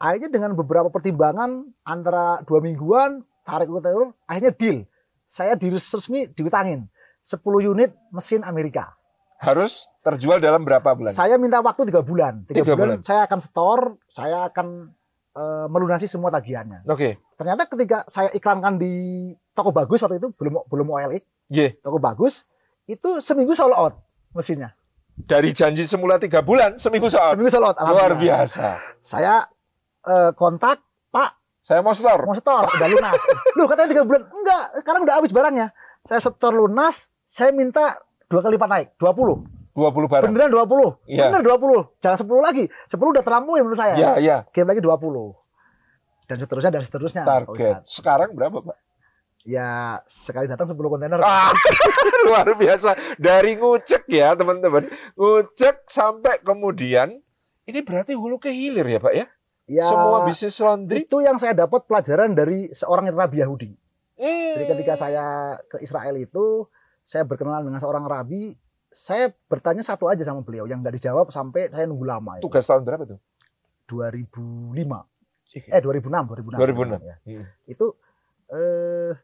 Akhirnya 0.00 0.32
dengan 0.32 0.56
beberapa 0.56 0.88
pertimbangan 0.88 1.68
antara 1.84 2.40
dua 2.48 2.64
mingguan, 2.64 3.20
tarik 3.44 3.68
ulur, 3.68 4.16
akhirnya 4.24 4.56
deal. 4.56 4.88
Saya 5.28 5.54
di 5.54 5.68
resmi 5.68 6.26
diutangin 6.32 6.88
10 7.20 7.70
unit 7.70 7.92
mesin 8.08 8.40
Amerika. 8.42 8.96
Harus 9.40 9.88
terjual 10.00 10.40
dalam 10.40 10.64
berapa 10.64 10.96
bulan? 10.96 11.12
Saya 11.12 11.36
minta 11.36 11.60
waktu 11.60 11.88
tiga 11.92 12.00
bulan. 12.00 12.48
Tiga, 12.48 12.64
bulan, 12.76 12.96
bulan. 12.96 12.98
saya 13.04 13.28
akan 13.28 13.38
store, 13.44 13.84
saya 14.08 14.48
akan 14.48 14.88
eh, 15.36 15.66
melunasi 15.68 16.08
semua 16.08 16.32
tagihannya. 16.32 16.84
Oke. 16.88 17.20
Ternyata 17.36 17.68
ketika 17.68 18.04
saya 18.08 18.32
iklankan 18.32 18.80
di 18.80 18.92
toko 19.52 19.72
bagus 19.72 20.00
waktu 20.00 20.16
itu 20.16 20.32
belum 20.36 20.64
belum 20.64 20.86
OLX, 20.96 21.24
G. 21.52 21.76
toko 21.80 22.00
bagus 22.00 22.48
itu 22.88 23.20
seminggu 23.20 23.52
sold 23.52 23.76
out 23.76 24.00
mesinnya. 24.32 24.72
Dari 25.20 25.52
janji 25.52 25.84
semula 25.84 26.16
tiga 26.16 26.40
bulan, 26.40 26.80
seminggu 26.80 27.12
soal. 27.12 27.36
Seminggu 27.36 27.52
sold 27.52 27.68
out. 27.68 27.76
Luar 27.80 28.16
biasa. 28.16 28.80
Saya 29.04 29.44
eh, 30.06 30.30
kontak 30.34 30.80
Pak 31.10 31.30
Saya 31.60 31.84
mau 31.84 31.92
store. 31.92 32.24
mau 32.24 32.34
setor 32.34 32.66
udah 32.66 32.88
lunas. 32.88 33.20
Loh 33.56 33.66
katanya 33.68 33.88
tiga 33.92 34.02
bulan. 34.02 34.26
Enggak, 34.26 34.64
sekarang 34.82 35.00
udah 35.06 35.14
habis 35.20 35.30
barangnya. 35.30 35.66
Saya 36.02 36.18
setor 36.18 36.50
lunas, 36.50 37.06
saya 37.28 37.52
minta 37.52 38.00
dua 38.26 38.40
kali 38.40 38.56
lipat 38.56 38.68
naik, 38.70 38.88
20. 38.98 39.60
20 39.70 40.10
barang. 40.10 40.30
Beneran 40.34 40.50
20. 40.50 41.06
Iya. 41.06 41.30
Bener 41.30 41.42
20. 41.46 42.02
Jangan 42.02 42.18
10 42.26 42.42
lagi. 42.42 42.64
10 42.90 43.12
udah 43.14 43.22
terlampau 43.22 43.54
ya 43.54 43.62
menurut 43.62 43.78
saya. 43.78 43.94
Iya, 43.94 44.10
iya. 44.18 44.36
Kirim 44.50 44.66
lagi 44.66 44.82
20. 44.82 44.90
Dan 46.26 46.36
seterusnya 46.36 46.70
dan 46.74 46.82
seterusnya. 46.82 47.22
Target. 47.22 47.86
Sekarang 47.86 48.34
berapa, 48.34 48.60
Pak? 48.60 48.76
Ya 49.46 50.02
sekali 50.04 50.50
datang 50.50 50.68
10 50.68 50.76
kontainer. 50.76 51.22
Ah, 51.22 51.54
luar 52.28 52.50
biasa. 52.58 53.16
Dari 53.16 53.56
ngucek 53.56 54.04
ya, 54.10 54.36
teman-teman. 54.36 54.90
Ngucek 55.16 55.86
sampai 55.88 56.42
kemudian 56.44 57.22
ini 57.64 57.80
berarti 57.80 58.12
hulu 58.12 58.42
ke 58.42 58.50
hilir 58.52 58.84
ya, 58.84 58.98
Pak 59.00 59.14
ya? 59.14 59.26
Ya, 59.70 59.86
Semua 59.86 60.26
bisnis 60.26 60.58
laundry. 60.58 61.06
itu 61.06 61.22
yang 61.22 61.38
saya 61.38 61.54
dapat 61.54 61.86
pelajaran 61.86 62.34
dari 62.34 62.74
seorang 62.74 63.06
rabi 63.14 63.38
Yahudi. 63.38 63.70
Hmm. 64.18 64.58
Jadi 64.58 64.64
ketika 64.66 64.98
saya 64.98 65.54
ke 65.70 65.78
Israel 65.78 66.18
itu, 66.18 66.66
saya 67.06 67.22
berkenalan 67.22 67.70
dengan 67.70 67.78
seorang 67.78 68.02
rabi, 68.02 68.58
saya 68.90 69.30
bertanya 69.46 69.86
satu 69.86 70.10
aja 70.10 70.26
sama 70.26 70.42
beliau 70.42 70.66
yang 70.66 70.82
nggak 70.82 70.98
dijawab 70.98 71.30
sampai 71.30 71.70
saya 71.70 71.86
nunggu 71.86 72.02
lama. 72.02 72.42
Itu. 72.42 72.50
tugas 72.50 72.66
tahun 72.66 72.82
berapa 72.82 73.06
tuh? 73.06 73.22
2005. 73.86 74.74
Eh 75.54 75.78
2006, 75.78 76.34
2006. 76.34 76.58
2006. 76.58 77.06
Ya. 77.06 77.16
Hmm. 77.22 77.46
Itu 77.70 77.94
eh 78.50 79.14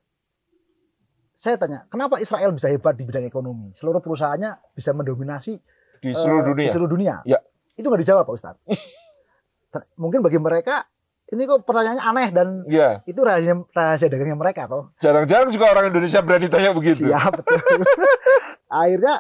saya 1.36 1.58
tanya, 1.58 1.90
kenapa 1.90 2.22
Israel 2.22 2.54
bisa 2.54 2.70
hebat 2.70 2.94
di 2.94 3.02
bidang 3.02 3.26
ekonomi? 3.26 3.74
Seluruh 3.74 3.98
perusahaannya 3.98 4.72
bisa 4.72 4.94
mendominasi 4.94 5.58
Di 6.00 6.14
seluruh 6.14 6.46
eh, 6.46 6.48
dunia. 6.54 6.66
Di 6.70 6.72
seluruh 6.72 6.90
dunia. 6.94 7.14
Ya. 7.26 7.42
Itu 7.74 7.90
nggak 7.90 8.06
dijawab 8.06 8.24
Pak 8.30 8.34
Ustadz. 8.38 8.62
Mungkin 9.96 10.20
bagi 10.22 10.38
mereka 10.38 10.86
ini 11.26 11.42
kok 11.42 11.66
pertanyaannya 11.66 12.04
aneh 12.06 12.28
dan 12.30 12.48
Iya. 12.70 13.02
itu 13.02 13.18
rahasia 13.18 13.58
rahasia 13.74 14.06
dagangnya 14.06 14.38
mereka 14.38 14.70
toh. 14.70 14.94
Jarang-jarang 15.02 15.50
juga 15.50 15.74
orang 15.74 15.90
Indonesia 15.90 16.22
berani 16.22 16.46
tanya 16.46 16.70
begitu. 16.70 17.02
Siap 17.02 17.32
betul. 17.42 17.58
Akhirnya 18.70 19.14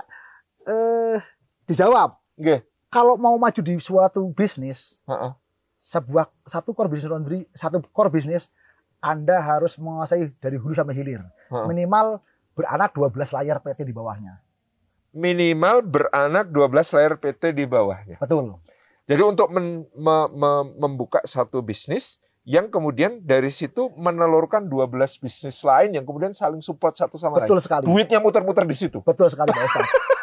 eh 0.70 1.18
dijawab. 1.66 2.14
Oke. 2.38 2.62
Kalau 2.94 3.18
mau 3.18 3.34
maju 3.34 3.60
di 3.60 3.74
suatu 3.82 4.22
bisnis, 4.30 5.02
Heeh. 5.10 5.34
sebuah 5.76 6.30
satu 6.46 6.70
core 6.72 6.94
laundry, 7.10 7.42
satu 7.50 7.82
core 7.90 8.14
bisnis 8.14 8.54
Anda 9.02 9.42
harus 9.42 9.74
menguasai 9.76 10.30
dari 10.38 10.56
hulu 10.56 10.72
sampai 10.78 10.94
hilir. 10.94 11.26
Heeh. 11.50 11.66
Minimal 11.66 12.22
beranak 12.54 12.94
12 12.94 13.34
layar 13.34 13.58
PT 13.60 13.82
di 13.82 13.92
bawahnya. 13.92 14.40
Minimal 15.10 15.82
beranak 15.82 16.54
12 16.54 16.94
layar 16.94 17.14
PT 17.18 17.50
di 17.50 17.66
bawahnya. 17.66 18.16
Betul. 18.22 18.62
Jadi 19.06 19.22
untuk 19.22 19.48
men- 19.54 19.86
me- 19.94 20.30
me- 20.34 20.72
membuka 20.82 21.22
satu 21.22 21.62
bisnis 21.62 22.18
yang 22.46 22.70
kemudian 22.70 23.22
dari 23.22 23.50
situ 23.50 23.90
menelurkan 23.98 24.66
12 24.70 25.18
bisnis 25.18 25.62
lain 25.62 25.94
yang 25.94 26.06
kemudian 26.06 26.30
saling 26.30 26.62
support 26.62 26.94
satu 26.94 27.18
sama 27.18 27.42
Betul 27.42 27.58
lain. 27.58 27.64
sekali. 27.66 27.84
Duitnya 27.86 28.18
muter-muter 28.22 28.66
di 28.66 28.76
situ. 28.78 29.02
Betul 29.02 29.30
sekali 29.30 29.50
Pak. 29.50 29.66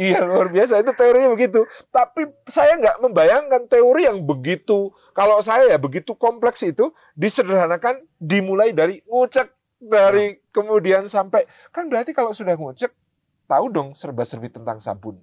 Iya 0.00 0.24
luar 0.24 0.48
biasa 0.48 0.80
itu 0.80 0.96
teorinya 0.96 1.28
begitu. 1.28 1.68
Tapi 1.92 2.24
saya 2.48 2.80
nggak 2.80 3.04
membayangkan 3.04 3.68
teori 3.68 4.08
yang 4.08 4.24
begitu. 4.24 4.88
Kalau 5.12 5.44
saya 5.44 5.68
ya 5.68 5.76
begitu 5.76 6.16
kompleks 6.16 6.64
itu 6.64 6.88
disederhanakan 7.12 8.00
dimulai 8.16 8.72
dari 8.72 9.04
ngucek 9.04 9.52
dari 9.76 10.40
kemudian 10.56 11.04
sampai 11.04 11.44
kan 11.68 11.92
berarti 11.92 12.16
kalau 12.16 12.32
sudah 12.32 12.56
ngucek 12.56 12.92
tahu 13.44 13.66
dong 13.68 13.92
serba-serbi 13.92 14.48
tentang 14.48 14.80
sabun. 14.80 15.20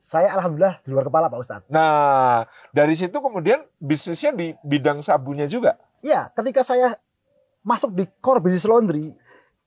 Saya 0.00 0.32
alhamdulillah 0.32 0.80
di 0.80 0.88
luar 0.88 1.04
kepala 1.04 1.28
Pak 1.28 1.38
Ustadz. 1.38 1.68
Nah 1.68 2.48
dari 2.72 2.96
situ 2.96 3.12
kemudian 3.12 3.60
bisnisnya 3.76 4.32
di 4.32 4.56
bidang 4.64 5.04
sabunnya 5.04 5.44
juga. 5.44 5.76
Ya, 6.00 6.32
ketika 6.32 6.64
saya 6.64 6.96
masuk 7.60 7.92
di 7.92 8.08
core 8.24 8.40
business 8.40 8.64
laundry, 8.64 9.12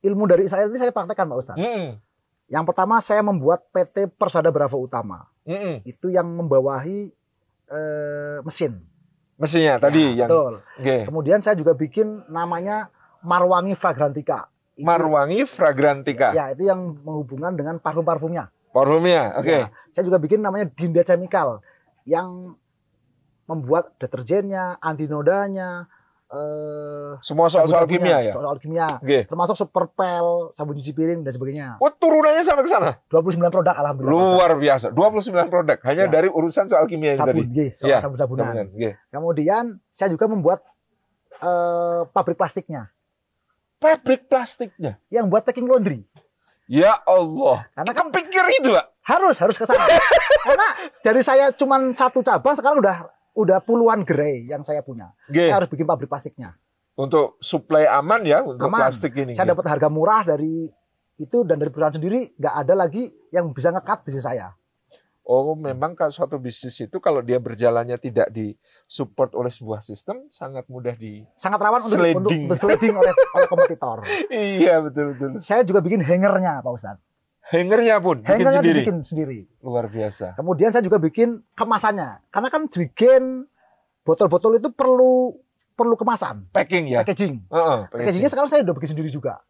ilmu 0.01 0.25
dari 0.25 0.49
Israel 0.49 0.73
ini 0.73 0.81
saya 0.81 0.89
praktekkan 0.89 1.29
Pak 1.29 1.37
Ustadz. 1.37 1.61
Mm-mm. 1.61 2.01
Yang 2.49 2.63
pertama 2.65 2.97
saya 2.97 3.21
membuat 3.21 3.69
PT 3.69 4.09
Persada 4.17 4.49
Bravo 4.49 4.81
Utama. 4.81 5.29
Mm-mm. 5.45 5.85
Itu 5.85 6.09
yang 6.09 6.25
membawahi 6.25 7.13
eh, 7.69 8.37
mesin. 8.41 8.81
Mesinnya 9.37 9.77
tadi 9.77 10.17
Ya, 10.17 10.25
yang 10.25 10.29
Betul. 10.33 10.53
Oke. 10.81 10.97
Kemudian 11.05 11.39
saya 11.45 11.53
juga 11.53 11.77
bikin 11.77 12.25
namanya 12.25 12.89
Marwangi 13.21 13.77
Fragrantica. 13.77 14.49
Itu- 14.73 14.85
Marwangi 14.85 15.45
Fragrantica. 15.45 16.33
Ya, 16.33 16.49
itu 16.49 16.65
yang 16.65 16.97
menghubungkan 17.05 17.53
dengan 17.53 17.77
parfum-parfumnya. 17.77 18.49
Parfumnya. 18.73 19.37
Oke. 19.37 19.53
Ya, 19.53 19.69
saya 19.89 20.03
juga 20.03 20.17
bikin 20.17 20.41
namanya 20.41 20.65
Dinda 20.67 21.01
Chemical 21.01 21.61
yang 22.03 22.57
membuat 23.45 23.93
deterjennya, 23.95 24.79
antinodanya, 24.79 25.85
eh, 26.27 27.13
Semua 27.21 27.45
soal-soal 27.45 27.85
kimia 27.85 28.23
ya. 28.23 28.33
Soal 28.33 28.57
kimia. 28.57 28.97
Oke. 28.97 29.29
Termasuk 29.29 29.53
Superpel, 29.53 30.49
sabun 30.51 30.73
cuci 30.73 30.89
piring 30.89 31.21
dan 31.21 31.29
sebagainya. 31.29 31.67
Oh 31.77 31.91
turunannya 31.91 32.41
sampai 32.41 32.65
ke 32.65 32.71
sana. 32.71 32.97
29 33.07 33.37
produk 33.47 33.75
alhamdulillah. 33.75 34.33
Luar 34.33 34.51
biasa. 34.57 34.89
29 34.89 35.29
produk 35.47 35.77
hanya 35.85 36.05
Ya. 36.07 36.11
dari 36.11 36.27
urusan 36.27 36.65
soal 36.65 36.89
kimia 36.89 37.13
tadi. 37.13 37.29
sabun, 37.29 37.45
nggih, 37.47 37.69
soal 37.77 37.87
Iya, 37.87 37.97
sabun-sabunan. 38.01 38.43
Sabunan, 38.43 38.65
oke. 38.73 38.89
Kemudian 39.11 39.63
saya 39.93 40.09
juga 40.09 40.25
membuat 40.25 40.65
eh, 41.35 42.01
pabrik 42.09 42.39
plastiknya 42.39 42.87
Pabrik 43.75 44.31
plastiknya. 44.31 44.95
yang 45.11 45.27
buat 45.27 45.43
packing 45.43 45.67
laundry. 45.67 46.07
Ya 46.73 46.97
Allah. 47.05 47.69
Karena 47.77 47.91
Kan 47.93 48.09
pikir 48.09 48.41
itu, 48.57 48.73
Pak. 48.73 48.85
harus 49.05 49.35
harus 49.37 49.53
ke 49.53 49.65
sana. 49.69 49.85
Karena 50.41 50.67
dari 51.05 51.21
saya 51.21 51.53
cuman 51.53 51.93
satu 51.93 52.25
cabang 52.25 52.57
sekarang 52.57 52.81
udah 52.81 52.97
udah 53.37 53.61
puluhan 53.61 54.01
gerai 54.01 54.49
yang 54.49 54.65
saya 54.65 54.81
punya. 54.81 55.13
Oke. 55.29 55.45
Saya 55.45 55.61
harus 55.61 55.69
bikin 55.69 55.85
pabrik 55.85 56.09
plastiknya. 56.09 56.57
Untuk 56.93 57.37
supply 57.37 57.85
aman 57.85 58.21
ya 58.23 58.41
untuk 58.41 58.69
Aman. 58.69 58.89
plastik 58.89 59.13
ini. 59.13 59.33
Saya 59.33 59.53
dapat 59.53 59.65
harga 59.65 59.85
murah 59.85 60.25
dari 60.25 60.65
itu 61.17 61.37
dan 61.45 61.61
dari 61.61 61.69
perusahaan 61.69 61.93
sendiri 61.93 62.33
nggak 62.37 62.55
ada 62.55 62.73
lagi 62.73 63.05
yang 63.29 63.53
bisa 63.53 63.69
ngekat 63.69 64.01
bisnis 64.01 64.25
saya. 64.25 64.53
Oh, 65.23 65.55
memang 65.55 65.95
kalau 65.95 66.11
suatu 66.11 66.35
bisnis 66.35 66.75
itu 66.77 66.99
kalau 66.99 67.23
dia 67.23 67.39
berjalannya 67.39 67.95
tidak 67.95 68.27
disupport 68.27 69.31
oleh 69.33 69.47
sebuah 69.47 69.79
sistem 69.79 70.27
sangat 70.27 70.67
mudah 70.67 70.91
di 70.93 71.23
Sangat 71.33 71.63
rawan 71.63 71.79
untuk, 71.79 71.95
Sliding. 71.95 72.17
untuk 72.19 72.31
bersledding 72.51 72.91
oleh, 72.91 73.13
oleh 73.31 73.47
kompetitor. 73.47 74.03
Iya, 74.59 74.83
betul 74.83 75.15
betul. 75.15 75.39
Saya 75.39 75.63
juga 75.63 75.79
bikin 75.79 76.03
hangernya 76.03 76.59
Pak 76.59 76.71
Ustadz. 76.71 76.99
Hangernya 77.43 78.03
pun 78.03 78.19
bikin 78.19 78.31
Hangernya 78.35 78.59
sendiri. 78.59 78.79
dibikin 78.83 78.97
sendiri. 79.03 79.39
Luar 79.63 79.87
biasa. 79.87 80.35
Kemudian 80.35 80.75
saya 80.75 80.83
juga 80.83 80.99
bikin 80.99 81.39
kemasannya. 81.55 82.19
Karena 82.27 82.47
kan 82.51 82.67
jerigen 82.67 83.47
botol-botol 84.03 84.59
itu 84.59 84.67
perlu 84.69 85.39
perlu 85.73 85.95
kemasan, 85.95 86.51
Packing 86.51 86.85
ya. 86.85 87.01
packaging. 87.01 87.47
Heeh, 87.49 87.79
Packagingnya 87.89 88.29
sekarang 88.29 88.49
saya 88.51 88.61
udah 88.61 88.75
bikin 88.77 88.93
sendiri 88.93 89.09
juga. 89.09 89.41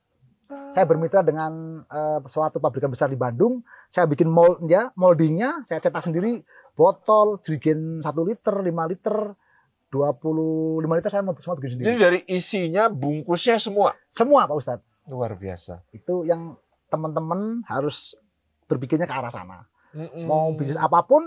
Saya 0.73 0.89
bermitra 0.89 1.21
dengan 1.21 1.83
eh, 1.85 2.19
suatu 2.25 2.57
pabrikan 2.57 2.89
besar 2.89 3.07
di 3.09 3.17
Bandung. 3.17 3.61
Saya 3.93 4.09
bikin 4.09 4.25
moldnya, 4.25 4.89
moldingnya, 4.97 5.61
saya 5.69 5.77
cetak 5.77 6.01
sendiri 6.01 6.41
botol, 6.73 7.37
jerigen 7.45 8.01
1 8.01 8.09
liter, 8.25 8.55
5 8.57 8.91
liter, 8.91 9.15
25 9.93 10.97
liter 10.97 11.09
saya 11.13 11.21
mau 11.21 11.37
semua 11.37 11.57
bikin 11.61 11.77
Jadi 11.77 11.85
sendiri. 11.85 12.01
dari 12.01 12.19
isinya 12.25 12.89
bungkusnya 12.89 13.61
semua 13.61 13.93
Semua 14.09 14.49
Pak 14.49 14.57
Ustadz. 14.57 14.85
luar 15.05 15.37
biasa. 15.37 15.85
Itu 15.93 16.25
yang 16.25 16.57
teman-teman 16.89 17.61
harus 17.69 18.17
berpikirnya 18.65 19.05
ke 19.05 19.13
arah 19.13 19.29
sana. 19.29 19.69
Mm-mm. 19.93 20.25
Mau 20.25 20.49
bisnis 20.57 20.79
apa 20.81 21.05
pun, 21.05 21.21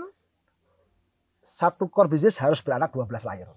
satu 1.39 1.87
core 1.87 2.11
bisnis 2.11 2.35
harus 2.43 2.59
beranak 2.59 2.91
12 2.91 3.07
layar. 3.23 3.55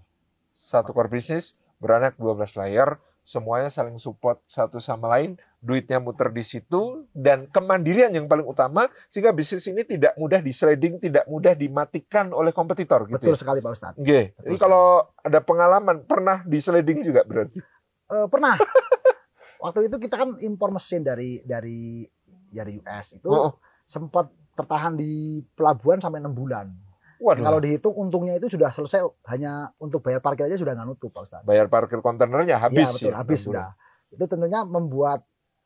satu 0.55 0.95
core 0.95 1.11
bisnis 1.11 1.59
beranak 1.83 2.15
12 2.15 2.55
layar, 2.55 3.01
semuanya 3.27 3.73
saling 3.73 3.99
support 3.99 4.39
satu 4.47 4.79
sama 4.79 5.11
lain, 5.19 5.41
duitnya 5.61 6.01
muter 6.01 6.33
di 6.33 6.41
situ 6.41 7.05
dan 7.13 7.45
kemandirian 7.53 8.09
yang 8.17 8.25
paling 8.25 8.49
utama 8.49 8.89
sehingga 9.13 9.29
bisnis 9.31 9.69
ini 9.69 9.85
tidak 9.85 10.17
mudah 10.17 10.41
di 10.41 10.57
sliding, 10.57 10.97
tidak 10.97 11.29
mudah 11.29 11.53
dimatikan 11.53 12.33
oleh 12.33 12.49
kompetitor 12.51 13.05
gitu. 13.05 13.21
Betul 13.21 13.37
ya? 13.37 13.41
sekali 13.45 13.59
Pak 13.61 13.73
Ustadz. 13.77 14.01
Oke. 14.01 14.33
Ini 14.41 14.57
kalau 14.57 15.05
ada 15.21 15.45
pengalaman 15.45 16.09
pernah 16.09 16.41
di 16.49 16.57
sliding 16.57 17.05
juga 17.05 17.29
berarti. 17.29 17.61
Eh, 18.11 18.27
pernah. 18.33 18.57
Waktu 19.65 19.93
itu 19.93 19.97
kita 20.01 20.17
kan 20.17 20.41
impor 20.41 20.73
mesin 20.73 21.05
dari 21.05 21.45
dari 21.45 22.09
dari 22.49 22.81
US 22.81 23.21
itu 23.21 23.29
Oh, 23.29 23.61
sempat 23.85 24.33
tertahan 24.57 24.97
di 24.97 25.45
pelabuhan 25.53 26.01
sampai 26.01 26.25
enam 26.25 26.33
bulan. 26.33 26.73
waduh. 27.21 27.45
Kalau 27.45 27.61
dihitung 27.61 27.93
untungnya 28.01 28.41
itu 28.41 28.49
sudah 28.49 28.73
selesai 28.73 29.05
hanya 29.29 29.77
untuk 29.77 30.01
bayar 30.01 30.25
parkir 30.25 30.49
aja 30.49 30.57
sudah 30.57 30.73
nggak 30.73 30.89
nutup 30.89 31.13
Pak 31.13 31.23
Ustadz. 31.29 31.45
bayar 31.45 31.69
parkir 31.69 32.01
kontainernya 32.01 32.57
habis 32.57 32.89
ya, 32.89 32.97
betul, 32.97 33.11
ya. 33.13 33.17
habis 33.21 33.41
bulan. 33.45 33.49
sudah. 33.53 33.69
Itu 34.11 34.25
tentunya 34.25 34.61
membuat 34.65 35.21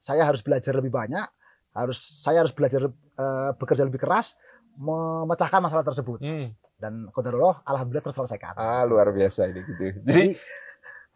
saya 0.04 0.28
harus 0.28 0.44
belajar 0.44 0.76
lebih 0.76 0.92
banyak, 0.92 1.24
harus 1.72 1.96
saya 2.20 2.44
harus 2.44 2.52
belajar 2.52 2.92
eh, 2.92 3.50
bekerja 3.56 3.88
lebih 3.88 3.96
keras 3.96 4.36
memecahkan 4.76 5.64
masalah 5.64 5.80
tersebut 5.80 6.20
Hmm. 6.20 6.52
dan 6.76 7.08
qadarullah 7.08 7.64
alhamdulillah 7.64 8.04
terselesaikan. 8.04 8.52
Ah, 8.54 8.84
luar 8.84 9.08
biasa 9.08 9.48
ini 9.48 9.64
gitu. 9.64 9.96
Jadi, 10.04 10.04
Jadi 10.04 10.28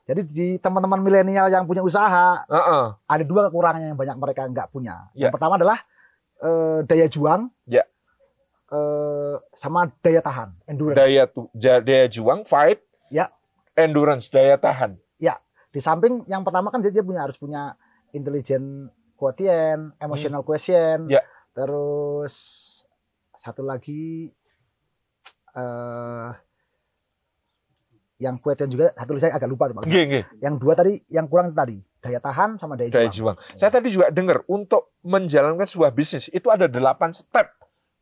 jadi 0.09 0.21
di 0.25 0.49
teman-teman 0.57 1.05
milenial 1.05 1.53
yang 1.53 1.69
punya 1.69 1.85
usaha 1.85 2.49
Heeh. 2.49 2.85
ada 2.97 3.25
dua 3.29 3.53
kekurangan 3.53 3.93
yang 3.93 3.99
banyak 3.99 4.17
mereka 4.17 4.49
nggak 4.49 4.73
punya. 4.73 5.13
Ya. 5.13 5.29
Yang 5.29 5.37
pertama 5.37 5.61
adalah 5.61 5.79
eh, 6.39 6.81
daya 6.87 7.07
juang, 7.11 7.51
Ya. 7.67 7.83
eh, 8.71 9.37
sama 9.53 9.91
daya 10.01 10.23
tahan, 10.23 10.55
endurance. 10.65 10.97
daya 10.97 11.23
tu, 11.27 11.51
ja- 11.53 11.83
daya 11.83 12.07
juang, 12.07 12.47
fight, 12.47 12.79
Ya. 13.11 13.29
endurance, 13.75 14.31
daya 14.31 14.57
tahan. 14.57 14.97
Di 15.69 15.85
samping 15.85 16.25
yang 16.25 16.41
pertama 16.41 16.73
kan 16.73 16.81
dia, 16.81 16.89
dia 16.89 17.05
punya 17.05 17.29
harus 17.29 17.37
punya 17.37 17.77
intelligent 18.13 18.89
quotient, 19.15 19.93
emotional 19.99 20.43
quotient, 20.43 21.07
Ya. 21.07 21.21
terus 21.53 22.35
satu 23.35 23.63
lagi 23.63 24.31
eh 25.53 26.31
yang 28.19 28.35
quotient 28.39 28.71
juga 28.71 28.91
satu 28.93 29.15
lagi 29.15 29.23
saya 29.25 29.35
agak 29.35 29.49
lupa 29.49 29.71
tuh. 29.71 29.87
Nggih, 29.87 30.05
nggih. 30.07 30.25
Yang 30.43 30.55
dua 30.59 30.73
tadi 30.75 30.93
yang 31.09 31.27
kurang 31.27 31.51
itu 31.51 31.57
tadi 31.57 31.79
daya 31.99 32.19
tahan 32.19 32.59
sama 32.59 32.75
daya, 32.75 32.91
daya 32.91 33.07
juang. 33.07 33.35
juang. 33.35 33.37
Saya 33.55 33.71
tadi 33.71 33.91
juga 33.91 34.11
dengar 34.11 34.43
untuk 34.47 34.95
menjalankan 35.03 35.67
sebuah 35.67 35.91
bisnis 35.91 36.27
itu 36.31 36.47
ada 36.51 36.67
delapan 36.67 37.11
step 37.11 37.55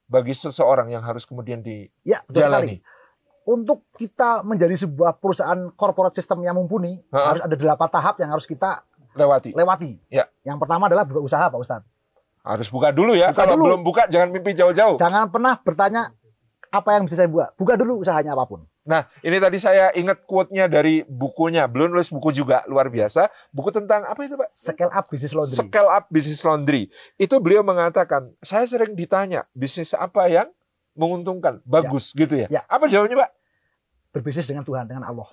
bagi 0.07 0.33
seseorang 0.33 0.88
yang 0.88 1.01
harus 1.01 1.25
kemudian 1.25 1.61
Ya 2.03 2.25
dijalani. 2.29 2.81
Untuk 3.47 3.87
kita 3.95 4.42
menjadi 4.42 4.75
sebuah 4.77 5.16
perusahaan 5.16 5.71
corporate 5.73 6.19
system 6.19 6.42
yang 6.42 6.59
mumpuni 6.59 6.99
Ha-ha. 7.09 7.31
harus 7.31 7.42
ada 7.45 7.55
delapan 7.55 7.88
tahap 7.88 8.19
yang 8.19 8.31
harus 8.33 8.42
kita 8.42 8.83
Lewati. 9.17 9.51
lewati. 9.57 9.91
Ya. 10.13 10.29
Yang 10.45 10.63
pertama 10.63 10.87
adalah 10.87 11.09
buka 11.09 11.21
usaha 11.25 11.49
Pak 11.49 11.59
Ustadz. 11.59 11.89
Harus 12.47 12.69
buka 12.71 12.95
dulu 12.95 13.19
ya. 13.19 13.35
Buka 13.35 13.43
Kalau 13.43 13.55
dulu. 13.59 13.65
belum 13.67 13.81
buka 13.83 14.03
jangan 14.07 14.31
mimpi 14.31 14.55
jauh-jauh. 14.55 15.01
Jangan 15.01 15.33
pernah 15.33 15.59
bertanya 15.59 16.15
apa 16.71 16.95
yang 16.95 17.09
bisa 17.09 17.19
saya 17.19 17.27
buat. 17.27 17.57
Buka 17.59 17.75
dulu 17.75 18.05
usahanya 18.05 18.37
apa 18.37 18.47
pun. 18.47 18.63
Nah, 18.87 19.03
ini 19.19 19.43
tadi 19.43 19.59
saya 19.59 19.91
ingat 19.99 20.23
quote-nya 20.31 20.71
dari 20.71 21.03
bukunya. 21.03 21.67
Belum 21.67 21.91
nulis 21.91 22.07
buku 22.07 22.31
juga 22.31 22.63
luar 22.71 22.87
biasa. 22.87 23.27
Buku 23.51 23.75
tentang 23.75 24.07
apa 24.07 24.23
itu, 24.23 24.39
Pak? 24.39 24.55
Scale 24.55 24.93
up 24.95 25.11
business 25.11 25.35
laundry. 25.35 25.59
Scale 25.59 25.91
up 25.91 26.05
business 26.07 26.41
laundry. 26.47 26.83
Itu 27.19 27.43
beliau 27.43 27.67
mengatakan, 27.67 28.31
saya 28.39 28.63
sering 28.71 28.95
ditanya, 28.95 29.43
bisnis 29.51 29.91
apa 29.91 30.31
yang 30.31 30.47
menguntungkan, 30.95 31.59
bagus 31.67 32.15
gitu 32.15 32.39
ya. 32.39 32.47
Ya. 32.47 32.63
Apa 32.71 32.87
jawabannya, 32.87 33.27
Pak? 33.27 33.31
Berbisnis 34.15 34.47
dengan 34.47 34.63
Tuhan, 34.63 34.87
dengan 34.87 35.03
Allah. 35.03 35.27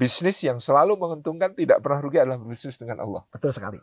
Bisnis 0.00 0.40
yang 0.40 0.56
selalu 0.56 0.96
menguntungkan 0.96 1.52
tidak 1.52 1.84
pernah 1.84 2.00
rugi 2.00 2.16
adalah 2.16 2.40
bisnis 2.40 2.80
dengan 2.80 3.04
Allah. 3.04 3.20
Betul 3.28 3.52
sekali. 3.52 3.76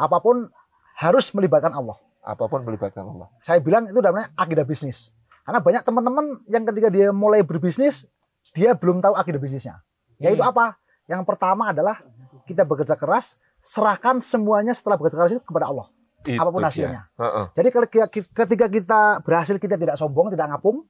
Apa 0.00 0.16
pun 0.24 0.48
harus 0.96 1.28
melibatkan 1.36 1.76
Allah. 1.76 2.00
Apa 2.24 2.48
pun 2.48 2.64
melibatkan 2.64 3.04
Allah. 3.04 3.28
Saya 3.44 3.60
bilang 3.60 3.84
itu 3.84 4.00
namanya 4.00 4.32
akidah 4.32 4.64
bisnis. 4.64 5.12
Karena 5.44 5.60
banyak 5.60 5.82
teman-teman 5.84 6.40
yang 6.48 6.64
ketika 6.64 6.88
dia 6.88 7.12
mulai 7.12 7.44
berbisnis, 7.44 8.08
dia 8.56 8.72
belum 8.72 9.04
tahu 9.04 9.12
akidah 9.12 9.36
bisnisnya. 9.36 9.84
Yaitu 10.16 10.40
Hmm. 10.40 10.52
apa? 10.56 10.80
Yang 11.04 11.22
pertama 11.28 11.76
adalah 11.76 12.00
kita 12.48 12.64
bekerja 12.64 12.96
keras, 12.96 13.36
serahkan 13.60 14.24
semuanya 14.24 14.72
setelah 14.72 14.96
bekerja 14.96 15.16
keras 15.20 15.32
itu 15.36 15.44
kepada 15.44 15.68
Allah. 15.68 15.92
Itu 16.24 16.36
Apa 16.36 16.48
pun 16.52 16.60
hasilnya. 16.64 17.08
Heeh. 17.16 17.46
Jadi 17.56 17.68
kalau 17.72 17.86
kita- 17.88 18.10
ketika 18.12 18.66
kita 18.68 19.00
berhasil 19.24 19.56
kita 19.56 19.76
tidak 19.80 19.96
sombong, 19.96 20.28
tidak 20.32 20.48
ngapung. 20.52 20.84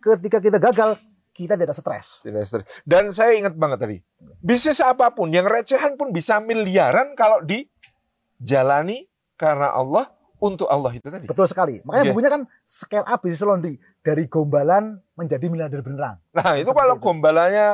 Ketika 0.00 0.38
kita 0.38 0.58
gagal, 0.62 0.96
kita 1.40 1.54
tidak 1.54 1.72
stres. 1.72 2.20
Tidak 2.20 2.42
stres. 2.42 2.64
Dan 2.82 3.08
saya 3.10 3.32
ingat 3.32 3.54
banget 3.54 3.78
tadi, 3.78 3.96
bisnis 4.38 4.76
apa 4.78 5.08
pun 5.08 5.28
yang 5.28 5.44
recehan 5.44 5.94
pun 5.94 6.10
bisa 6.10 6.36
miliaran 6.36 7.12
kalau 7.14 7.40
dijalani 7.40 9.08
karena 9.34 9.70
Allah 9.70 10.08
untuk 10.36 10.66
Allah 10.66 10.90
itu 10.90 11.04
tadi. 11.06 11.24
Betul 11.24 11.44
sekali. 11.44 11.80
Makanya 11.80 12.02
Iya. 12.02 12.10
bukunya 12.10 12.30
kan 12.30 12.42
scale 12.62 13.04
up 13.04 13.20
business 13.20 13.40
laundry 13.42 13.76
dari 14.00 14.24
gombalan 14.24 14.96
menjadi 15.14 15.46
miliarder 15.46 15.80
beneran. 15.80 16.16
Nah 16.30 16.56
itu 16.56 16.64
Seperti 16.66 16.78
kalau 16.78 16.94
itu. 16.94 17.02
gombalannya 17.02 17.68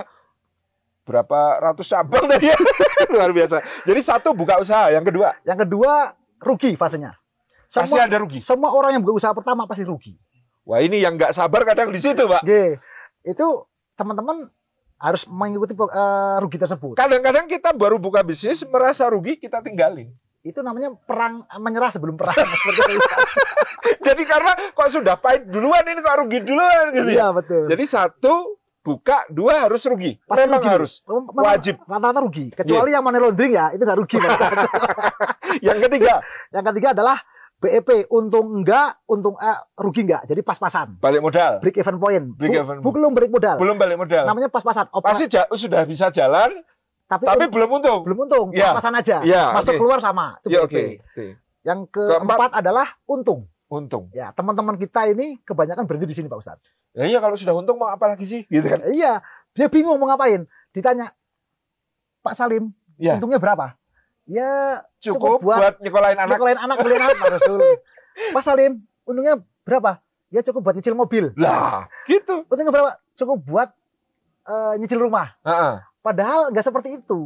berapa 1.03 1.41
ratus 1.63 1.87
cabang 1.87 2.27
tadi 2.33 2.51
ya 2.51 2.59
luar 3.09 3.31
biasa. 3.31 3.63
Jadi 3.83 4.01
satu 4.01 4.35
buka 4.35 4.59
usaha, 4.59 4.91
yang 4.91 5.03
kedua 5.03 5.39
Yang 5.43 5.59
kedua 5.63 6.15
rugi 6.39 6.75
fasenya. 6.75 7.15
pasti 7.67 7.99
ada 7.99 8.15
rugi. 8.17 8.39
semua 8.39 8.71
orang 8.71 8.95
yang 8.95 9.03
buka 9.03 9.15
usaha 9.17 9.31
pertama 9.31 9.67
pasti 9.67 9.83
rugi. 9.83 10.15
Wah 10.63 10.79
ini 10.79 10.99
yang 10.99 11.15
nggak 11.15 11.31
sabar 11.31 11.63
kadang 11.63 11.91
di 11.91 11.99
situ 11.99 12.27
pak. 12.27 12.43
Itu 13.27 13.67
teman-teman 13.99 14.47
harus 14.97 15.27
mengikuti 15.29 15.75
eh, 15.75 16.37
rugi 16.39 16.57
tersebut. 16.57 16.95
Kadang-kadang 16.97 17.51
kita 17.51 17.75
baru 17.75 17.99
buka 17.99 18.23
bisnis 18.23 18.63
merasa 18.71 19.11
rugi 19.11 19.37
kita 19.37 19.61
tinggalin. 19.61 20.15
Itu 20.47 20.63
namanya 20.63 20.95
perang 20.95 21.43
menyerah 21.59 21.91
sebelum 21.91 22.15
perang. 22.15 22.39
Seperti 22.63 22.93
itu. 22.95 23.15
Jadi 24.07 24.23
karena 24.23 24.53
kok 24.73 24.89
sudah 24.95 25.19
pahit 25.19 25.51
duluan 25.51 25.83
ini 25.85 26.01
kok 26.01 26.17
rugi 26.23 26.39
duluan 26.47 26.95
gitu 26.95 27.11
ya. 27.11 27.17
Iya 27.19 27.29
betul. 27.35 27.67
Jadi 27.67 27.85
satu 27.85 28.57
buka, 28.87 29.27
dua 29.27 29.67
harus 29.67 29.83
rugi. 29.91 30.15
Pasti 30.23 30.47
Memang 30.47 30.63
rugi. 30.63 30.71
harus. 30.71 30.93
Memang 31.03 31.43
Wajib. 31.43 31.75
Rata-rata 31.83 32.21
rugi. 32.23 32.47
Kecuali 32.55 32.95
yang 32.95 33.03
money 33.03 33.19
laundering 33.19 33.53
ya, 33.59 33.75
itu 33.75 33.83
nggak 33.83 33.99
rugi. 33.99 34.17
Yang 35.67 35.79
ketiga 35.89 36.21
yang 36.53 36.65
ketiga 36.69 36.89
adalah 36.93 37.17
BEP 37.57 38.05
untung 38.09 38.61
enggak, 38.61 39.01
untung 39.05 39.33
eh, 39.37 39.57
rugi 39.75 40.05
enggak. 40.05 40.25
Jadi 40.25 40.41
pas-pasan. 40.41 41.01
balik 41.01 41.21
modal. 41.21 41.59
Break 41.59 41.77
even 41.77 41.97
point. 41.97 42.25
Break 42.31 42.51
Bu- 42.51 42.59
even 42.59 42.77
bu- 42.81 42.93
belum 42.93 43.13
break 43.13 43.33
modal. 43.33 43.57
Belum 43.57 43.77
balik 43.77 43.97
modal. 43.97 44.25
Namanya 44.25 44.49
pas-pasan. 44.49 44.87
Opera- 44.91 45.11
Pasti 45.11 45.25
ja- 45.27 45.49
sudah 45.49 45.83
bisa 45.83 46.09
jalan, 46.11 46.53
tapi, 47.07 47.25
tapi 47.25 47.43
un- 47.43 47.53
belum 47.53 47.71
untung. 47.73 48.01
belum 48.03 48.19
untung. 48.23 48.47
Ya. 48.53 48.71
Pas-pasan 48.71 48.95
aja. 48.95 49.17
Ya, 49.23 49.51
Masuk 49.51 49.73
oke. 49.73 49.81
keluar 49.81 49.99
sama. 49.99 50.37
Itu 50.41 50.53
Ya 50.53 50.61
BEP. 50.61 50.69
oke. 50.69 50.83
Oke. 51.03 51.27
Yang 51.63 51.81
keempat 51.91 52.51
adalah 52.55 52.87
untung. 53.05 53.49
Untung. 53.67 54.13
Ya, 54.13 54.31
teman-teman 54.31 54.77
kita 54.77 55.09
ini 55.09 55.41
kebanyakan 55.43 55.83
berhenti 55.85 56.07
di 56.07 56.15
sini 56.15 56.29
Pak 56.29 56.39
Ustadz. 56.39 56.63
Ya 56.93 57.05
iya 57.05 57.19
kalau 57.19 57.35
sudah 57.35 57.51
untung 57.53 57.77
mau 57.77 57.89
apa 57.89 58.07
lagi 58.07 58.23
sih? 58.23 58.45
Gitu 58.47 58.63
kan. 58.63 58.85
Iya, 58.87 59.19
dia 59.51 59.67
bingung 59.67 59.97
mau 59.97 60.07
ngapain. 60.07 60.45
Ditanya, 60.71 61.11
Pak 62.21 62.33
Salim, 62.33 62.71
Ya. 62.95 63.17
untungnya 63.17 63.37
berapa? 63.37 63.75
Ya, 64.23 64.83
Cukup, 65.13 65.39
Cukup 65.39 65.47
buat 65.47 65.59
buat, 65.61 65.75
nyekolahin 65.79 66.19
anak. 66.19 66.31
nyekolahin 66.35 66.61
anak, 66.61 66.77
beliin 66.83 67.03
anak, 67.03 67.17
Pak 67.19 67.31
Rasul. 67.39 67.61
Pak 68.33 68.43
Salim, 68.43 68.73
untungnya 69.05 69.35
berapa? 69.63 70.01
Ya 70.29 70.41
cukup 70.43 70.61
buat 70.67 70.75
nyicil 70.75 70.97
mobil. 70.99 71.31
Lah, 71.39 71.87
gitu. 72.11 72.43
Untungnya 72.49 72.73
berapa? 72.73 72.91
Cukup 73.15 73.39
buat 73.45 73.69
eh, 74.47 74.75
nyicil 74.81 74.99
rumah. 74.99 75.37
Heeh. 75.47 75.75
Padahal 76.03 76.51
nggak 76.51 76.67
seperti 76.67 76.99
itu. 76.99 77.21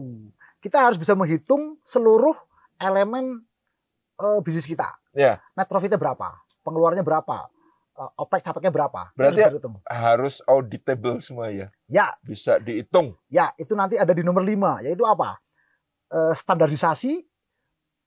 Kita 0.61 0.85
harus 0.85 1.01
bisa 1.01 1.17
menghitung 1.17 1.81
seluruh 1.83 2.37
elemen 2.77 3.41
eh, 4.21 4.39
bisnis 4.45 4.69
kita. 4.69 4.89
Ya. 5.17 5.41
Net 5.57 5.67
profitnya 5.67 5.97
berapa? 5.97 6.37
Pengeluarannya 6.61 7.05
berapa? 7.05 7.49
Eh, 7.97 8.11
OPEX 8.17 8.41
capeknya 8.41 8.73
berapa? 8.73 9.13
Berarti 9.13 9.41
harus. 9.45 9.61
Harus 9.85 10.35
auditable 10.45 11.21
semua 11.21 11.53
ya. 11.53 11.69
Ya, 11.85 12.17
Bisa 12.25 12.57
dihitung. 12.57 13.13
ya 13.29 13.53
itu 13.57 13.77
nanti 13.77 14.01
ada 14.01 14.13
di 14.13 14.25
nomor 14.25 14.41
5, 14.41 14.81
yaitu 14.85 15.05
apa? 15.05 15.37
Eh, 16.11 16.35
standarisasi, 16.35 17.21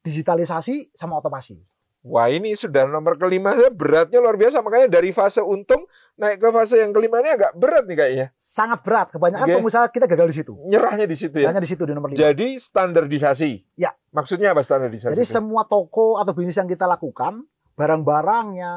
digitalisasi, 0.03 0.91
sama 0.93 1.17
otomasi. 1.17 1.57
Wah 2.03 2.27
ini 2.27 2.51
sudah 2.51 2.83
nomor 2.83 3.15
kelima 3.15 3.55
ya 3.55 3.71
beratnya 3.71 4.19
luar 4.19 4.35
biasa 4.35 4.59
makanya 4.59 4.91
dari 4.91 5.15
fase 5.15 5.39
untung 5.39 5.87
naik 6.19 6.35
ke 6.35 6.51
fase 6.51 6.83
yang 6.83 6.91
kelima 6.91 7.23
ini 7.23 7.31
agak 7.31 7.55
berat 7.55 7.87
nih 7.87 7.95
kayaknya 7.95 8.27
Sangat 8.35 8.83
berat. 8.83 9.07
Kebanyakan 9.15 9.47
Oke. 9.47 9.55
pengusaha 9.63 9.87
kita 9.87 10.03
gagal 10.11 10.27
di 10.27 10.35
situ. 10.35 10.51
nyerahnya 10.67 11.07
di 11.07 11.15
situ 11.15 11.39
ya. 11.39 11.47
Hanya 11.47 11.63
di 11.63 11.69
situ 11.71 11.87
di 11.87 11.95
nomor 11.95 12.11
5. 12.11 12.19
Jadi 12.19 12.59
standarisasi. 12.59 13.79
Ya. 13.79 13.95
Maksudnya 14.11 14.51
apa 14.51 14.67
standarisasi? 14.67 15.15
Jadi 15.15 15.23
itu? 15.23 15.31
semua 15.31 15.63
toko 15.63 16.19
atau 16.19 16.35
bisnis 16.35 16.59
yang 16.59 16.67
kita 16.67 16.83
lakukan, 16.83 17.47
barang-barangnya, 17.79 18.73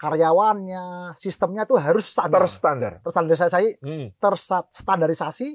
karyawannya, 0.00 0.84
sistemnya 1.20 1.68
tuh 1.68 1.76
harus 1.76 2.08
standar. 2.08 2.48
terstandar. 2.48 2.92
Terstandarisasi, 3.04 3.84
Hmm. 3.84 4.08
terstandarisasi 4.16 5.48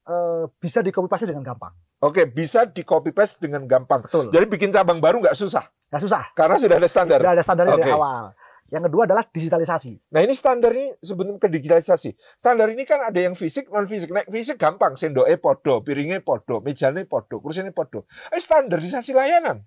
eh, 0.00 0.44
bisa 0.60 0.84
di 0.84 0.92
copy 0.92 1.08
paste 1.08 1.24
dengan 1.24 1.40
gampang. 1.40 1.72
Oke 2.00 2.24
bisa 2.24 2.64
di 2.64 2.80
copy 2.80 3.12
paste 3.12 3.44
dengan 3.44 3.68
gampang. 3.68 4.08
Betul. 4.08 4.32
Jadi 4.32 4.44
bikin 4.48 4.72
cabang 4.72 5.04
baru 5.04 5.20
nggak 5.20 5.36
susah 5.36 5.68
Nggak 5.92 6.02
susah. 6.02 6.22
karena 6.32 6.56
sudah 6.56 6.76
ada 6.80 6.88
standar. 6.88 7.18
Sudah 7.20 7.32
ada 7.36 7.44
standarnya 7.44 7.76
dari 7.76 7.92
Oke. 7.92 7.98
awal. 8.00 8.24
Yang 8.70 8.82
kedua 8.86 9.02
adalah 9.02 9.24
digitalisasi. 9.26 9.92
Nah 10.14 10.20
ini 10.22 10.30
standar 10.30 10.70
ini 10.70 10.94
sebelum 11.02 11.42
ke 11.42 11.50
digitalisasi. 11.50 12.14
Standar 12.38 12.70
ini 12.70 12.86
kan 12.86 13.02
ada 13.02 13.18
yang 13.18 13.34
fisik, 13.34 13.66
non 13.66 13.90
fisik. 13.90 14.14
Naik 14.14 14.30
fisik 14.30 14.62
gampang, 14.62 14.94
sendoke 14.94 15.34
podo, 15.42 15.82
piringnya 15.82 16.22
podo, 16.22 16.62
mejanya 16.62 17.02
podo, 17.02 17.42
kursinya 17.42 17.74
podo. 17.74 18.06
Eh 18.30 18.38
standarisasi 18.38 19.10
layanan. 19.10 19.66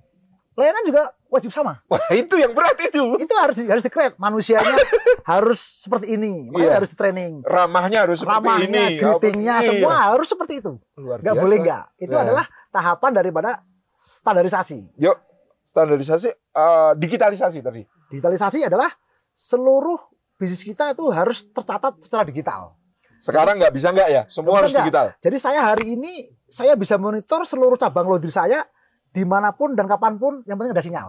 Layanan 0.53 0.83
juga 0.85 1.01
wajib 1.27 1.49
sama. 1.49 1.81
Wah 1.89 1.97
itu 2.13 2.37
yang 2.37 2.53
berat 2.53 2.77
itu. 2.77 3.17
Itu 3.17 3.33
harus 3.33 3.57
harus 3.57 3.81
di-create. 3.81 4.13
Manusianya 4.21 4.77
harus 5.33 5.59
seperti 5.81 6.13
ini. 6.13 6.49
Makanya 6.53 6.61
Iya. 6.69 6.73
harus 6.77 6.89
di 6.93 6.97
training. 6.97 7.33
Ramahnya 7.41 7.99
harus 8.05 8.17
seperti 8.21 8.37
Ramahnya, 8.37 8.83
ini. 8.93 9.01
greetingnya, 9.01 9.55
Iya. 9.59 9.67
semua 9.73 9.93
harus 10.13 10.27
seperti 10.29 10.53
itu. 10.61 10.71
Luar 10.95 11.19
biasa. 11.19 11.41
boleh 11.41 11.57
nggak. 11.57 11.83
Itu 11.97 12.13
Nah. 12.13 12.21
adalah 12.21 12.45
tahapan 12.69 13.11
daripada 13.13 13.51
standarisasi. 13.97 14.77
Yuk, 14.99 15.17
standarisasi, 15.65 16.29
eh, 16.29 16.91
digitalisasi 16.97 17.59
tadi. 17.61 17.81
Digitalisasi 18.11 18.67
adalah 18.67 18.93
seluruh 19.33 19.97
bisnis 20.37 20.61
kita 20.61 20.93
itu 20.93 21.07
harus 21.09 21.49
tercatat 21.49 21.97
secara 21.97 22.21
digital. 22.23 22.77
Sekarang 23.17 23.55
nggak 23.55 23.71
bisa 23.71 23.89
nggak 23.89 24.09
ya? 24.11 24.23
Semua 24.27 24.59
harus 24.59 24.75
digital. 24.75 25.15
Jadi 25.17 25.37
saya 25.39 25.63
hari 25.63 25.95
ini 25.95 26.27
saya 26.45 26.75
bisa 26.75 26.99
monitor 26.99 27.41
seluruh 27.41 27.79
cabang 27.79 28.03
laundry 28.05 28.27
saya 28.29 28.67
di 29.13 29.23
mana 29.23 29.53
pun 29.53 29.77
dan 29.77 29.85
kapan 29.85 30.17
pun 30.17 30.41
yang 30.43 30.57
penting 30.57 30.73
ada 30.73 30.83
sinyal, 30.83 31.07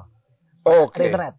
Oke. 0.63 1.01
ada 1.01 1.05
internet. 1.09 1.35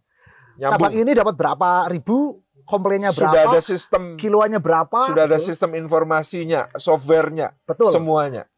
Cabang 0.55 0.91
Nyambung. 0.91 1.03
ini 1.05 1.11
dapat 1.13 1.35
berapa 1.35 1.69
ribu, 1.91 2.41
komplainnya 2.65 3.11
Sudah 3.13 3.31
berapa, 3.31 3.51
ada 3.53 3.61
sistem, 3.61 4.17
kiloannya 4.17 4.57
berapa, 4.57 4.99
sudah 5.05 5.23
ada 5.29 5.37
betul. 5.37 5.47
sistem 5.51 5.71
informasinya, 5.77 6.71
softwarenya, 6.75 7.53
betul, 7.63 7.91
semuanya. 7.93 8.49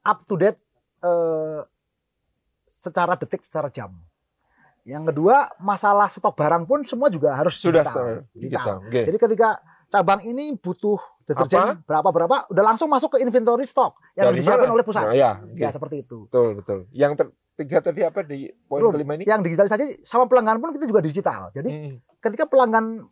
up 0.00 0.24
to 0.24 0.36
date 0.36 0.56
eh, 1.02 1.60
secara 2.64 3.18
detik, 3.18 3.44
secara 3.44 3.68
jam. 3.68 3.92
Yang 4.86 5.12
kedua, 5.12 5.52
masalah 5.60 6.08
stok 6.08 6.32
barang 6.40 6.64
pun 6.64 6.80
semua 6.88 7.12
juga 7.12 7.36
harus 7.36 7.58
Sudah 7.60 7.84
digital. 7.84 8.04
Digital. 8.32 8.32
Digital. 8.32 8.76
Oke. 8.80 9.00
Jadi 9.12 9.18
ketika 9.20 9.48
cabang 9.90 10.20
ini 10.24 10.56
butuh 10.56 10.96
deterjen 11.28 11.84
berapa 11.84 12.08
berapa, 12.08 12.36
udah 12.48 12.64
langsung 12.64 12.88
masuk 12.88 13.18
ke 13.18 13.18
inventory 13.20 13.68
stok 13.68 14.00
yang 14.16 14.32
Dari 14.32 14.40
disiapkan 14.40 14.66
mana? 14.70 14.74
oleh 14.80 14.84
pusat. 14.86 15.04
Nah, 15.04 15.14
ya. 15.14 15.30
Ya 15.52 15.68
seperti 15.68 16.06
itu. 16.06 16.26
betul 16.32 16.48
betul. 16.64 16.78
Yang 16.96 17.12
ter- 17.20 17.32
tiga 17.60 17.78
tadi 17.78 18.00
apa 18.00 18.20
di 18.22 18.48
poin 18.64 18.80
Belum. 18.80 18.92
kelima 18.94 19.12
ini? 19.14 19.24
Yang 19.24 19.40
digitalisasi 19.46 19.84
sama 20.02 20.24
pelanggan 20.24 20.56
pun 20.56 20.72
kita 20.72 20.84
juga 20.84 21.00
digital. 21.00 21.52
Jadi 21.52 21.68
Hmm. 21.68 21.94
ketika 22.18 22.44
pelanggan 22.44 23.04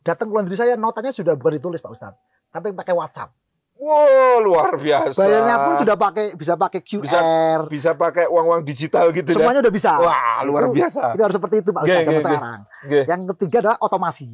datang 0.00 0.26
ke 0.26 0.34
laundry 0.34 0.56
saya, 0.56 0.74
notanya 0.74 1.12
sudah 1.12 1.36
bukan 1.36 1.60
ditulis 1.60 1.78
Pak 1.78 1.92
Ustadz, 1.92 2.16
tapi 2.48 2.72
pakai 2.72 2.92
WhatsApp. 2.92 3.30
Wow, 3.76 4.40
luar 4.40 4.76
biasa. 4.76 5.16
Bayarnya 5.16 5.56
pun 5.58 5.74
sudah 5.78 5.96
pakai 5.96 6.24
bisa 6.34 6.52
pakai 6.52 6.80
QR, 6.80 7.64
bisa 7.66 7.90
pakai 7.92 8.24
uang-uang 8.26 8.60
digital 8.60 9.08
gitu 9.08 9.24
dah. 9.26 9.36
semuanya 9.36 9.60
udah 9.60 9.72
bisa. 9.72 9.96
Wah, 9.96 10.40
luar 10.42 10.68
Itu- 10.68 10.76
biasa. 10.76 11.02
Itu 11.12 11.22
harus 11.22 11.36
seperti 11.36 11.56
itu 11.58 11.70
Pak 11.70 11.82
Ustadz 11.82 12.04
zaman 12.04 12.20
sekarang. 12.22 12.60
Oke. 12.84 13.00
Yang 13.04 13.20
ketiga 13.32 13.56
adalah 13.60 13.78
otomasi. 13.80 14.28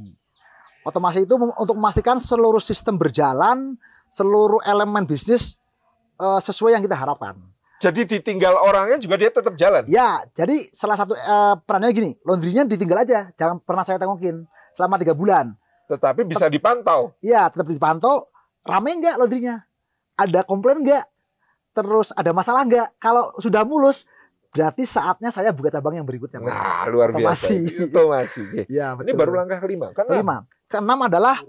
Otomasi 0.83 1.18
itu 1.22 1.35
untuk 1.35 1.74
memastikan 1.74 2.18
seluruh 2.18 2.59
sistem 2.59 2.94
berjalan, 2.94 3.74
seluruh 4.07 4.62
elemen 4.62 5.02
bisnis 5.02 5.55
eh, 6.16 6.40
sesuai 6.40 6.72
yang 6.72 6.83
kita 6.83 6.96
harapkan. 6.96 7.37
Jadi 7.76 8.08
ditinggal 8.08 8.56
orangnya 8.56 8.96
juga 8.96 9.20
dia 9.20 9.28
tetap 9.28 9.52
jalan. 9.52 9.84
Ya, 9.84 10.24
jadi 10.32 10.72
salah 10.72 10.96
satu 10.96 11.12
eh, 11.12 11.54
perannya 11.60 11.92
gini, 11.92 12.10
laundrynya 12.24 12.64
ditinggal 12.64 13.04
aja, 13.04 13.28
jangan 13.36 13.60
pernah 13.60 13.84
saya 13.84 14.00
tengokin 14.00 14.48
selama 14.72 14.96
tiga 14.96 15.12
bulan. 15.12 15.52
Tetapi 15.86 16.24
bisa 16.24 16.48
dipantau. 16.48 17.12
Iya, 17.20 17.52
tetap 17.52 17.68
dipantau, 17.68 18.32
rame 18.64 18.96
nggak 18.96 19.20
laundrynya? 19.20 19.68
Ada 20.16 20.48
komplain 20.48 20.80
nggak? 20.80 21.04
Terus 21.76 22.16
ada 22.16 22.32
masalah 22.32 22.64
nggak? 22.64 22.96
Kalau 22.96 23.36
sudah 23.36 23.60
mulus, 23.68 24.08
berarti 24.56 24.88
saatnya 24.88 25.28
saya 25.28 25.52
buka 25.52 25.68
cabang 25.68 26.00
yang 26.00 26.08
berikutnya. 26.08 26.40
Mas. 26.40 26.56
Nah, 26.56 26.88
luar 26.88 27.12
biasa. 27.12 27.52
Masih. 27.52 27.60
Oke. 27.92 28.72
Ya, 28.72 28.96
Ini 28.96 29.12
betul. 29.12 29.20
baru 29.20 29.32
langkah 29.44 29.60
kelima. 29.60 29.92
Kan 29.92 30.08
kelima. 30.08 30.48
Keenam 30.64 31.00
adalah 31.04 31.44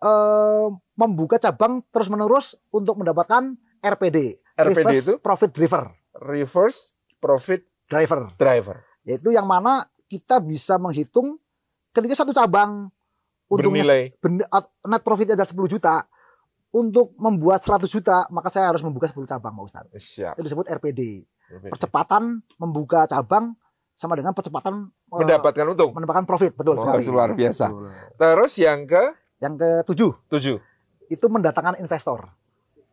eh, 0.00 0.66
membuka 0.96 1.36
cabang 1.36 1.84
terus 1.92 2.08
menerus 2.08 2.56
untuk 2.72 2.96
mendapatkan 2.96 3.52
RPD, 3.84 4.40
RPD 4.56 4.80
Reverse 4.80 5.00
itu 5.02 5.14
Profit 5.18 5.50
Driver, 5.50 5.84
reverse 6.16 6.80
profit 7.16 7.60
driver, 7.84 8.32
driver. 8.34 8.76
yaitu 9.02 9.28
yang 9.28 9.44
mana 9.44 9.84
kita 10.04 10.38
bisa 10.38 10.76
menghitung 10.76 11.36
ketika 11.90 12.14
satu 12.14 12.30
cabang 12.30 12.88
untungnya 13.46 13.84
Bernilai. 14.18 14.52
net 14.82 15.02
profitnya 15.02 15.34
adalah 15.34 15.46
10 15.46 15.68
juta 15.68 15.94
untuk 16.70 17.14
membuat 17.16 17.60
100 17.60 17.84
juta 17.86 18.24
maka 18.28 18.48
saya 18.48 18.68
harus 18.68 18.80
membuka 18.80 19.06
10 19.06 19.22
cabang 19.24 19.54
Pak 19.54 19.64
Ustaz. 19.64 19.84
Siap. 19.94 20.34
Itu 20.34 20.42
disebut 20.42 20.66
RPD. 20.68 21.24
Percepatan 21.66 22.22
membuka 22.56 23.06
cabang 23.06 23.54
sama 23.92 24.12
dengan 24.12 24.32
percepatan 24.32 24.88
eh, 24.88 25.16
Mendapatkan 25.16 25.64
untung. 25.66 25.90
mendapatkan 25.92 26.24
profit 26.24 26.52
betul 26.52 26.76
Oh, 26.76 26.82
sekali. 26.82 27.06
luar 27.06 27.32
biasa. 27.32 27.66
Betul. 27.66 27.88
Terus 28.14 28.52
yang 28.56 28.84
ke 28.84 29.02
Yang 29.38 29.52
ketujuh 29.56 30.12
tujuh. 30.28 30.56
itu 31.06 31.26
mendatangkan 31.26 31.78
investor. 31.78 32.28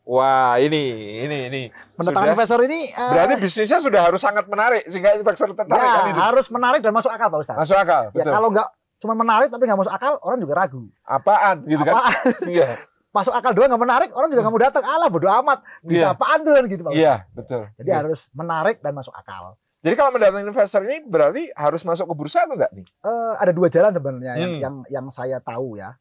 Wah, 0.04 0.60
ini, 0.60 0.84
ini, 1.22 1.38
ini. 1.48 1.62
Mendatangkan 1.96 2.36
investor 2.36 2.60
ini 2.62 2.92
eh, 2.92 3.12
Berarti 3.16 3.34
bisnisnya 3.40 3.80
sudah 3.80 4.02
harus 4.04 4.20
sangat 4.20 4.44
menarik 4.46 4.84
sehingga 4.86 5.16
investor 5.16 5.48
tertarik 5.50 5.72
ya, 5.74 5.96
kan 5.96 6.12
itu. 6.12 6.20
harus 6.20 6.46
menarik 6.52 6.80
dan 6.80 6.92
masuk 6.92 7.08
akal 7.08 7.32
Pak 7.32 7.40
Ustaz. 7.40 7.56
Masuk 7.56 7.78
akal, 7.78 8.12
Ya 8.12 8.20
betul. 8.20 8.34
kalau 8.36 8.48
nggak 8.52 8.68
cuma 9.00 9.14
menarik 9.16 9.48
tapi 9.48 9.64
nggak 9.64 9.80
masuk 9.80 9.94
akal, 9.96 10.14
orang 10.20 10.38
juga 10.38 10.54
ragu. 10.58 10.84
Apaan 11.02 11.64
gitu 11.64 11.84
kan? 11.84 11.94
Apaan? 11.96 12.16
Iya. 12.52 12.70
Masuk 13.10 13.32
akal 13.32 13.52
doang 13.54 13.70
nggak 13.72 13.80
menarik, 13.82 14.10
orang 14.12 14.28
juga 14.28 14.42
nggak 14.44 14.54
mau 14.54 14.64
datang. 14.64 14.84
Alah 14.84 15.08
bodo 15.08 15.28
amat. 15.32 15.60
Bisa 15.80 16.04
Iya. 16.04 16.08
apaan 16.12 16.40
tuh 16.42 16.52
kan 16.52 16.64
gitu 16.68 16.82
Pak. 16.82 16.92
Iya, 16.92 17.16
betul. 17.32 17.62
Jadi 17.80 17.90
harus 17.94 18.20
menarik 18.34 18.78
dan 18.84 18.92
masuk 18.92 19.14
akal. 19.14 19.56
Jadi 19.80 19.96
kalau 19.96 20.12
mendatangkan 20.12 20.48
investor 20.50 20.82
ini 20.84 20.98
berarti 21.02 21.44
harus 21.54 21.82
masuk 21.84 22.08
ke 22.08 22.14
bursa 22.14 22.44
atau 22.44 22.56
enggak 22.56 22.72
nih? 22.72 22.84
Eh, 22.84 23.34
ada 23.38 23.52
dua 23.52 23.68
jalan 23.68 23.92
sebenarnya 23.92 24.34
yang, 24.36 24.52
Hmm. 24.52 24.60
yang 24.60 24.76
yang 24.90 25.06
saya 25.08 25.40
tahu 25.40 25.76
ya. 25.76 25.96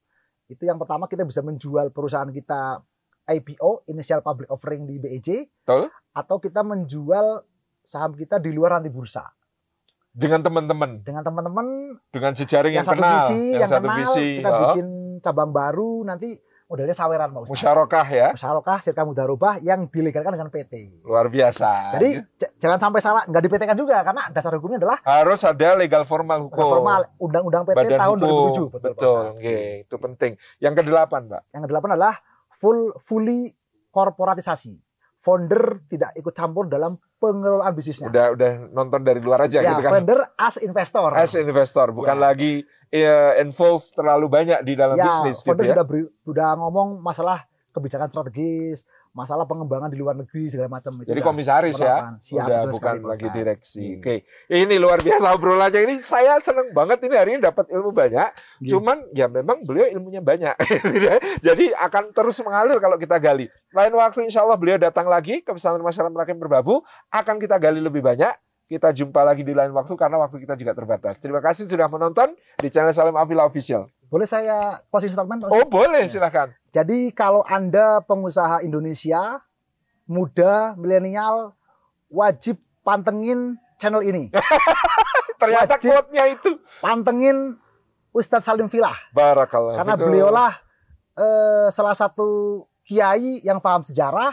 Itu 0.47 0.63
yang 0.65 0.75
pertama 0.77 1.05
kita 1.05 1.23
bisa 1.23 1.39
menjual 1.39 1.91
perusahaan 1.91 2.27
kita 2.29 2.83
IPO, 3.29 3.87
initial 3.87 4.21
public 4.21 4.51
offering 4.51 4.87
di 4.87 4.99
BEJ, 4.99 5.47
Betul. 5.63 5.89
atau 6.13 6.37
kita 6.43 6.67
menjual 6.67 7.47
saham 7.83 8.15
kita 8.15 8.39
di 8.39 8.55
luar 8.55 8.79
nanti 8.79 8.91
bursa 8.91 9.27
Dengan 10.13 10.45
teman-teman, 10.45 11.01
dengan 11.03 11.25
teman-teman 11.25 11.67
dengan 12.13 12.33
jejaring 12.37 12.77
yang, 12.77 12.85
yang, 12.85 12.87
satu 12.87 13.01
kenal, 13.01 13.17
visi, 13.17 13.43
yang, 13.57 13.61
yang 13.65 13.71
satu 13.71 13.87
kenal, 13.89 13.99
visi, 13.99 14.29
kita 14.39 14.51
oh, 14.51 14.59
bikin 14.61 14.87
cabang 15.25 15.51
baru 15.51 16.05
nanti 16.05 16.29
modelnya 16.73 16.97
saweran 16.97 17.29
Pak 17.37 17.41
Ustaz. 17.45 17.53
musyarakah 17.53 18.07
ya, 18.09 18.29
Musyarakah 18.33 18.79
Sirka 18.81 19.03
Mudarobah 19.05 19.61
yang 19.61 19.93
dilegalkan 19.93 20.33
dengan 20.33 20.49
PT. 20.49 21.05
luar 21.05 21.29
biasa. 21.29 22.01
Jadi 22.01 22.11
jangan 22.57 22.81
sampai 22.81 23.01
salah, 23.05 23.23
nggak 23.29 23.43
di 23.45 23.49
PT 23.53 23.63
kan 23.69 23.77
juga 23.77 24.01
karena 24.01 24.23
dasar 24.33 24.57
hukumnya 24.57 24.81
adalah 24.81 24.99
harus 25.05 25.41
ada 25.45 25.69
legal 25.77 26.09
formal 26.09 26.49
hukum. 26.49 26.61
formal 26.61 27.01
Undang-Undang 27.21 27.63
PT 27.69 27.77
Badan 27.77 28.01
tahun 28.01 28.17
hukum. 28.25 28.73
2007. 28.73 28.73
Betul, 28.73 28.91
Betul, 28.97 29.23
oke, 29.37 29.61
itu 29.85 29.97
penting. 30.01 30.33
Yang 30.65 30.75
kedelapan, 30.81 31.21
Pak. 31.29 31.43
Yang 31.53 31.63
kedelapan 31.69 31.91
adalah 31.97 32.15
full 32.63 32.95
fully 32.97 33.51
korporatisasi. 33.91 34.79
Founder 35.19 35.87
tidak 35.87 36.15
ikut 36.15 36.31
campur 36.31 36.67
dalam 36.67 36.99
pengelolaan 37.17 37.71
bisnisnya. 37.73 38.11
Udah 38.11 38.35
udah 38.35 38.51
nonton 38.71 39.03
dari 39.03 39.19
luar 39.19 39.47
aja 39.47 39.63
ya, 39.63 39.71
gitu 39.71 39.87
kan. 39.87 39.91
founder 39.93 40.19
as 40.35 40.59
investor. 40.59 41.11
As 41.13 41.35
investor, 41.35 41.87
bukan 41.91 42.19
Ya. 42.19 42.23
lagi 42.25 42.53
eh, 42.91 43.39
involved 43.39 43.87
terlalu 43.93 44.27
banyak 44.27 44.59
di 44.63 44.75
dalam 44.75 44.99
ya, 44.99 45.07
bisnis 45.23 45.39
gitu 45.39 45.49
founder 45.49 45.65
ya. 45.65 45.71
sudah 45.73 45.87
beri- 45.87 46.13
sudah 46.21 46.49
ngomong 46.55 46.99
masalah 46.99 47.47
kebijakan 47.71 48.11
strategis, 48.11 48.83
masalah 49.13 49.45
pengembangan 49.45 49.93
di 49.93 50.01
luar 50.01 50.17
negeri 50.17 50.49
segala 50.49 50.73
macam 50.73 50.97
itu 51.05 51.13
Jadi 51.13 51.21
udah 51.21 51.29
komisaris 51.29 51.77
ya. 51.77 52.17
Siap, 52.17 52.47
udah 52.49 52.61
bukan 52.73 52.97
sekali, 52.97 53.01
lagi 53.05 53.29
direksi. 53.29 53.81
Iya. 53.85 53.97
Oke, 54.01 54.15
ini 54.49 54.75
luar 54.81 54.99
biasa 55.05 55.27
obrolannya 55.37 55.81
ini. 55.85 55.95
Saya 56.01 56.41
seneng 56.41 56.73
banget 56.73 57.05
ini 57.05 57.15
hari 57.15 57.31
ini 57.37 57.41
dapat 57.45 57.69
ilmu 57.69 57.93
banyak. 57.93 58.29
Iya. 58.65 58.69
Cuman 58.73 58.97
ya 59.13 59.29
memang 59.29 59.69
beliau 59.69 59.85
ilmunya 59.93 60.25
banyak. 60.25 60.57
Jadi 61.47 61.77
akan 61.77 62.17
terus 62.17 62.41
mengalir 62.41 62.81
kalau 62.81 62.97
kita 62.97 63.21
gali. 63.21 63.53
Lain 63.77 63.93
waktu 63.93 64.25
insya 64.25 64.49
Allah 64.49 64.57
beliau 64.57 64.81
datang 64.81 65.05
lagi 65.05 65.45
ke 65.45 65.53
pesantren 65.53 65.85
masyarakat 65.85 66.13
Merakim 66.13 66.41
Berbabu. 66.41 66.81
Akan 67.13 67.37
kita 67.37 67.61
gali 67.61 67.85
lebih 67.85 68.01
banyak. 68.01 68.33
Kita 68.73 68.89
jumpa 68.89 69.21
lagi 69.21 69.45
di 69.45 69.53
lain 69.53 69.69
waktu 69.77 69.93
karena 70.01 70.17
waktu 70.17 70.41
kita 70.41 70.57
juga 70.57 70.73
terbatas. 70.73 71.21
Terima 71.21 71.45
kasih 71.45 71.69
sudah 71.69 71.93
menonton 71.93 72.33
di 72.57 72.73
channel 72.73 72.89
Salim 72.89 73.13
Afila 73.13 73.45
Official. 73.45 73.85
Boleh 74.09 74.25
saya 74.25 74.81
closing 74.89 75.13
statement? 75.13 75.45
Oh 75.45 75.69
boleh, 75.69 76.09
Ya. 76.09 76.17
silakan. 76.17 76.57
Jadi 76.73 77.13
kalau 77.13 77.45
Anda 77.45 78.01
pengusaha 78.01 78.65
Indonesia, 78.65 79.45
muda, 80.09 80.73
milenial, 80.81 81.53
wajib 82.09 82.57
pantengin 82.81 83.61
channel 83.77 84.01
ini. 84.01 84.33
Ternyata 85.41 85.77
quote-nya 85.77 86.33
itu. 86.33 86.57
Pantengin 86.81 87.61
Ustadz 88.17 88.49
Salim 88.49 88.73
Filah. 88.73 88.97
Barakallah. 89.13 89.77
Karena 89.85 90.01
beliaulah 90.01 90.53
eh, 91.13 91.69
salah 91.77 91.93
satu 91.93 92.65
kiai 92.89 93.45
yang 93.45 93.61
paham 93.61 93.85
sejarah, 93.85 94.33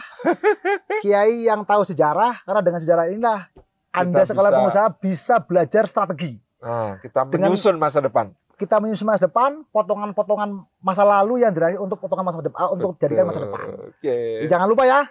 kiai 1.04 1.44
yang 1.44 1.60
tahu 1.68 1.84
sejarah. 1.84 2.40
Karena 2.40 2.60
dengan 2.64 2.80
sejarah 2.80 3.04
inilah 3.12 3.52
Anda 3.90 4.22
Kita 4.22 4.30
sekolah 4.30 4.48
bisa- 4.48 4.56
pengusaha 4.56 4.88
bisa 4.96 5.34
belajar 5.40 5.84
strategi. 5.84 6.32
Nah, 6.60 6.98
kita 6.98 7.26
Dengan- 7.26 7.50
menyusun 7.50 7.74
masa 7.74 7.98
depan. 7.98 8.30
Kita 8.54 8.76
menyusun 8.76 9.08
masa 9.08 9.24
depan, 9.24 9.64
potongan-potongan 9.68 10.50
masa 10.78 11.02
lalu 11.02 11.40
yang 11.40 11.50
diraih 11.50 11.76
untuk 11.76 11.96
potongan 11.96 12.22
masa 12.22 12.38
depan, 12.38 12.58
ah, 12.60 12.70
untuk 12.70 12.94
jadikan 12.96 13.24
masa 13.24 13.40
depan. 13.40 13.88
Oke. 13.88 14.44
Jangan 14.46 14.68
lupa 14.68 14.84
ya, 14.84 15.08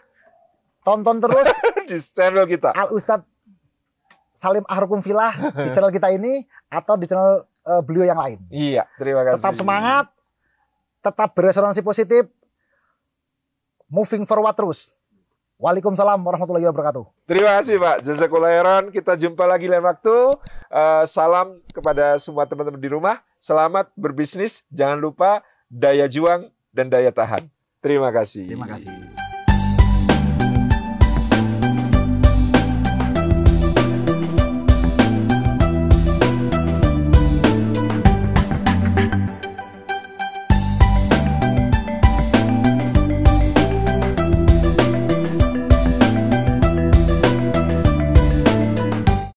tonton 0.81 1.17
terus 1.17 1.43
Di 1.89 1.97
channel 1.99 2.45
kita. 2.45 2.71
Al 2.71 2.93
Ustadz 2.93 3.25
Salim 4.31 4.63
Ahrukum 4.63 5.01
Filah 5.01 5.33
di 5.51 5.69
channel 5.69 5.89
kita 5.89 6.07
ini 6.09 6.39
atau 6.69 6.95
di 6.95 7.03
channel 7.03 7.43
eh, 7.43 7.81
beliau 7.81 8.05
yang 8.05 8.15
lain. 8.15 8.39
Iya, 8.47 8.87
terima 8.95 9.25
kasih. 9.25 9.41
Tetap 9.41 9.55
semangat, 9.57 10.05
tetap 11.01 11.29
beresonansi 11.33 11.81
positif, 11.81 12.29
moving 13.87 14.23
forward 14.23 14.53
terus. 14.53 14.93
Waalaikumsalam 15.59 16.23
warahmatullahi 16.23 16.71
wabarakatuh. 16.71 17.03
Terima 17.27 17.59
kasih 17.59 17.75
Pak. 17.83 18.07
Jazakallah 18.07 18.47
khairan. 18.47 18.83
Kita 18.95 19.19
jumpa 19.19 19.43
lagi 19.43 19.67
lain 19.67 19.83
waktu. 19.83 20.31
Eh, 20.71 21.03
salam 21.03 21.59
kepada 21.75 22.15
semua 22.15 22.47
teman-teman 22.47 22.79
di 22.79 22.87
rumah. 22.87 23.19
Selamat 23.43 23.91
berbisnis. 23.99 24.63
Jangan 24.71 25.03
lupa 25.03 25.43
daya 25.67 26.07
juang 26.07 26.47
dan 26.71 26.87
daya 26.87 27.11
tahan. 27.11 27.51
Terima 27.83 28.07
kasih. 28.07 28.47
Terima 28.47 28.71
kasih. 28.71 29.08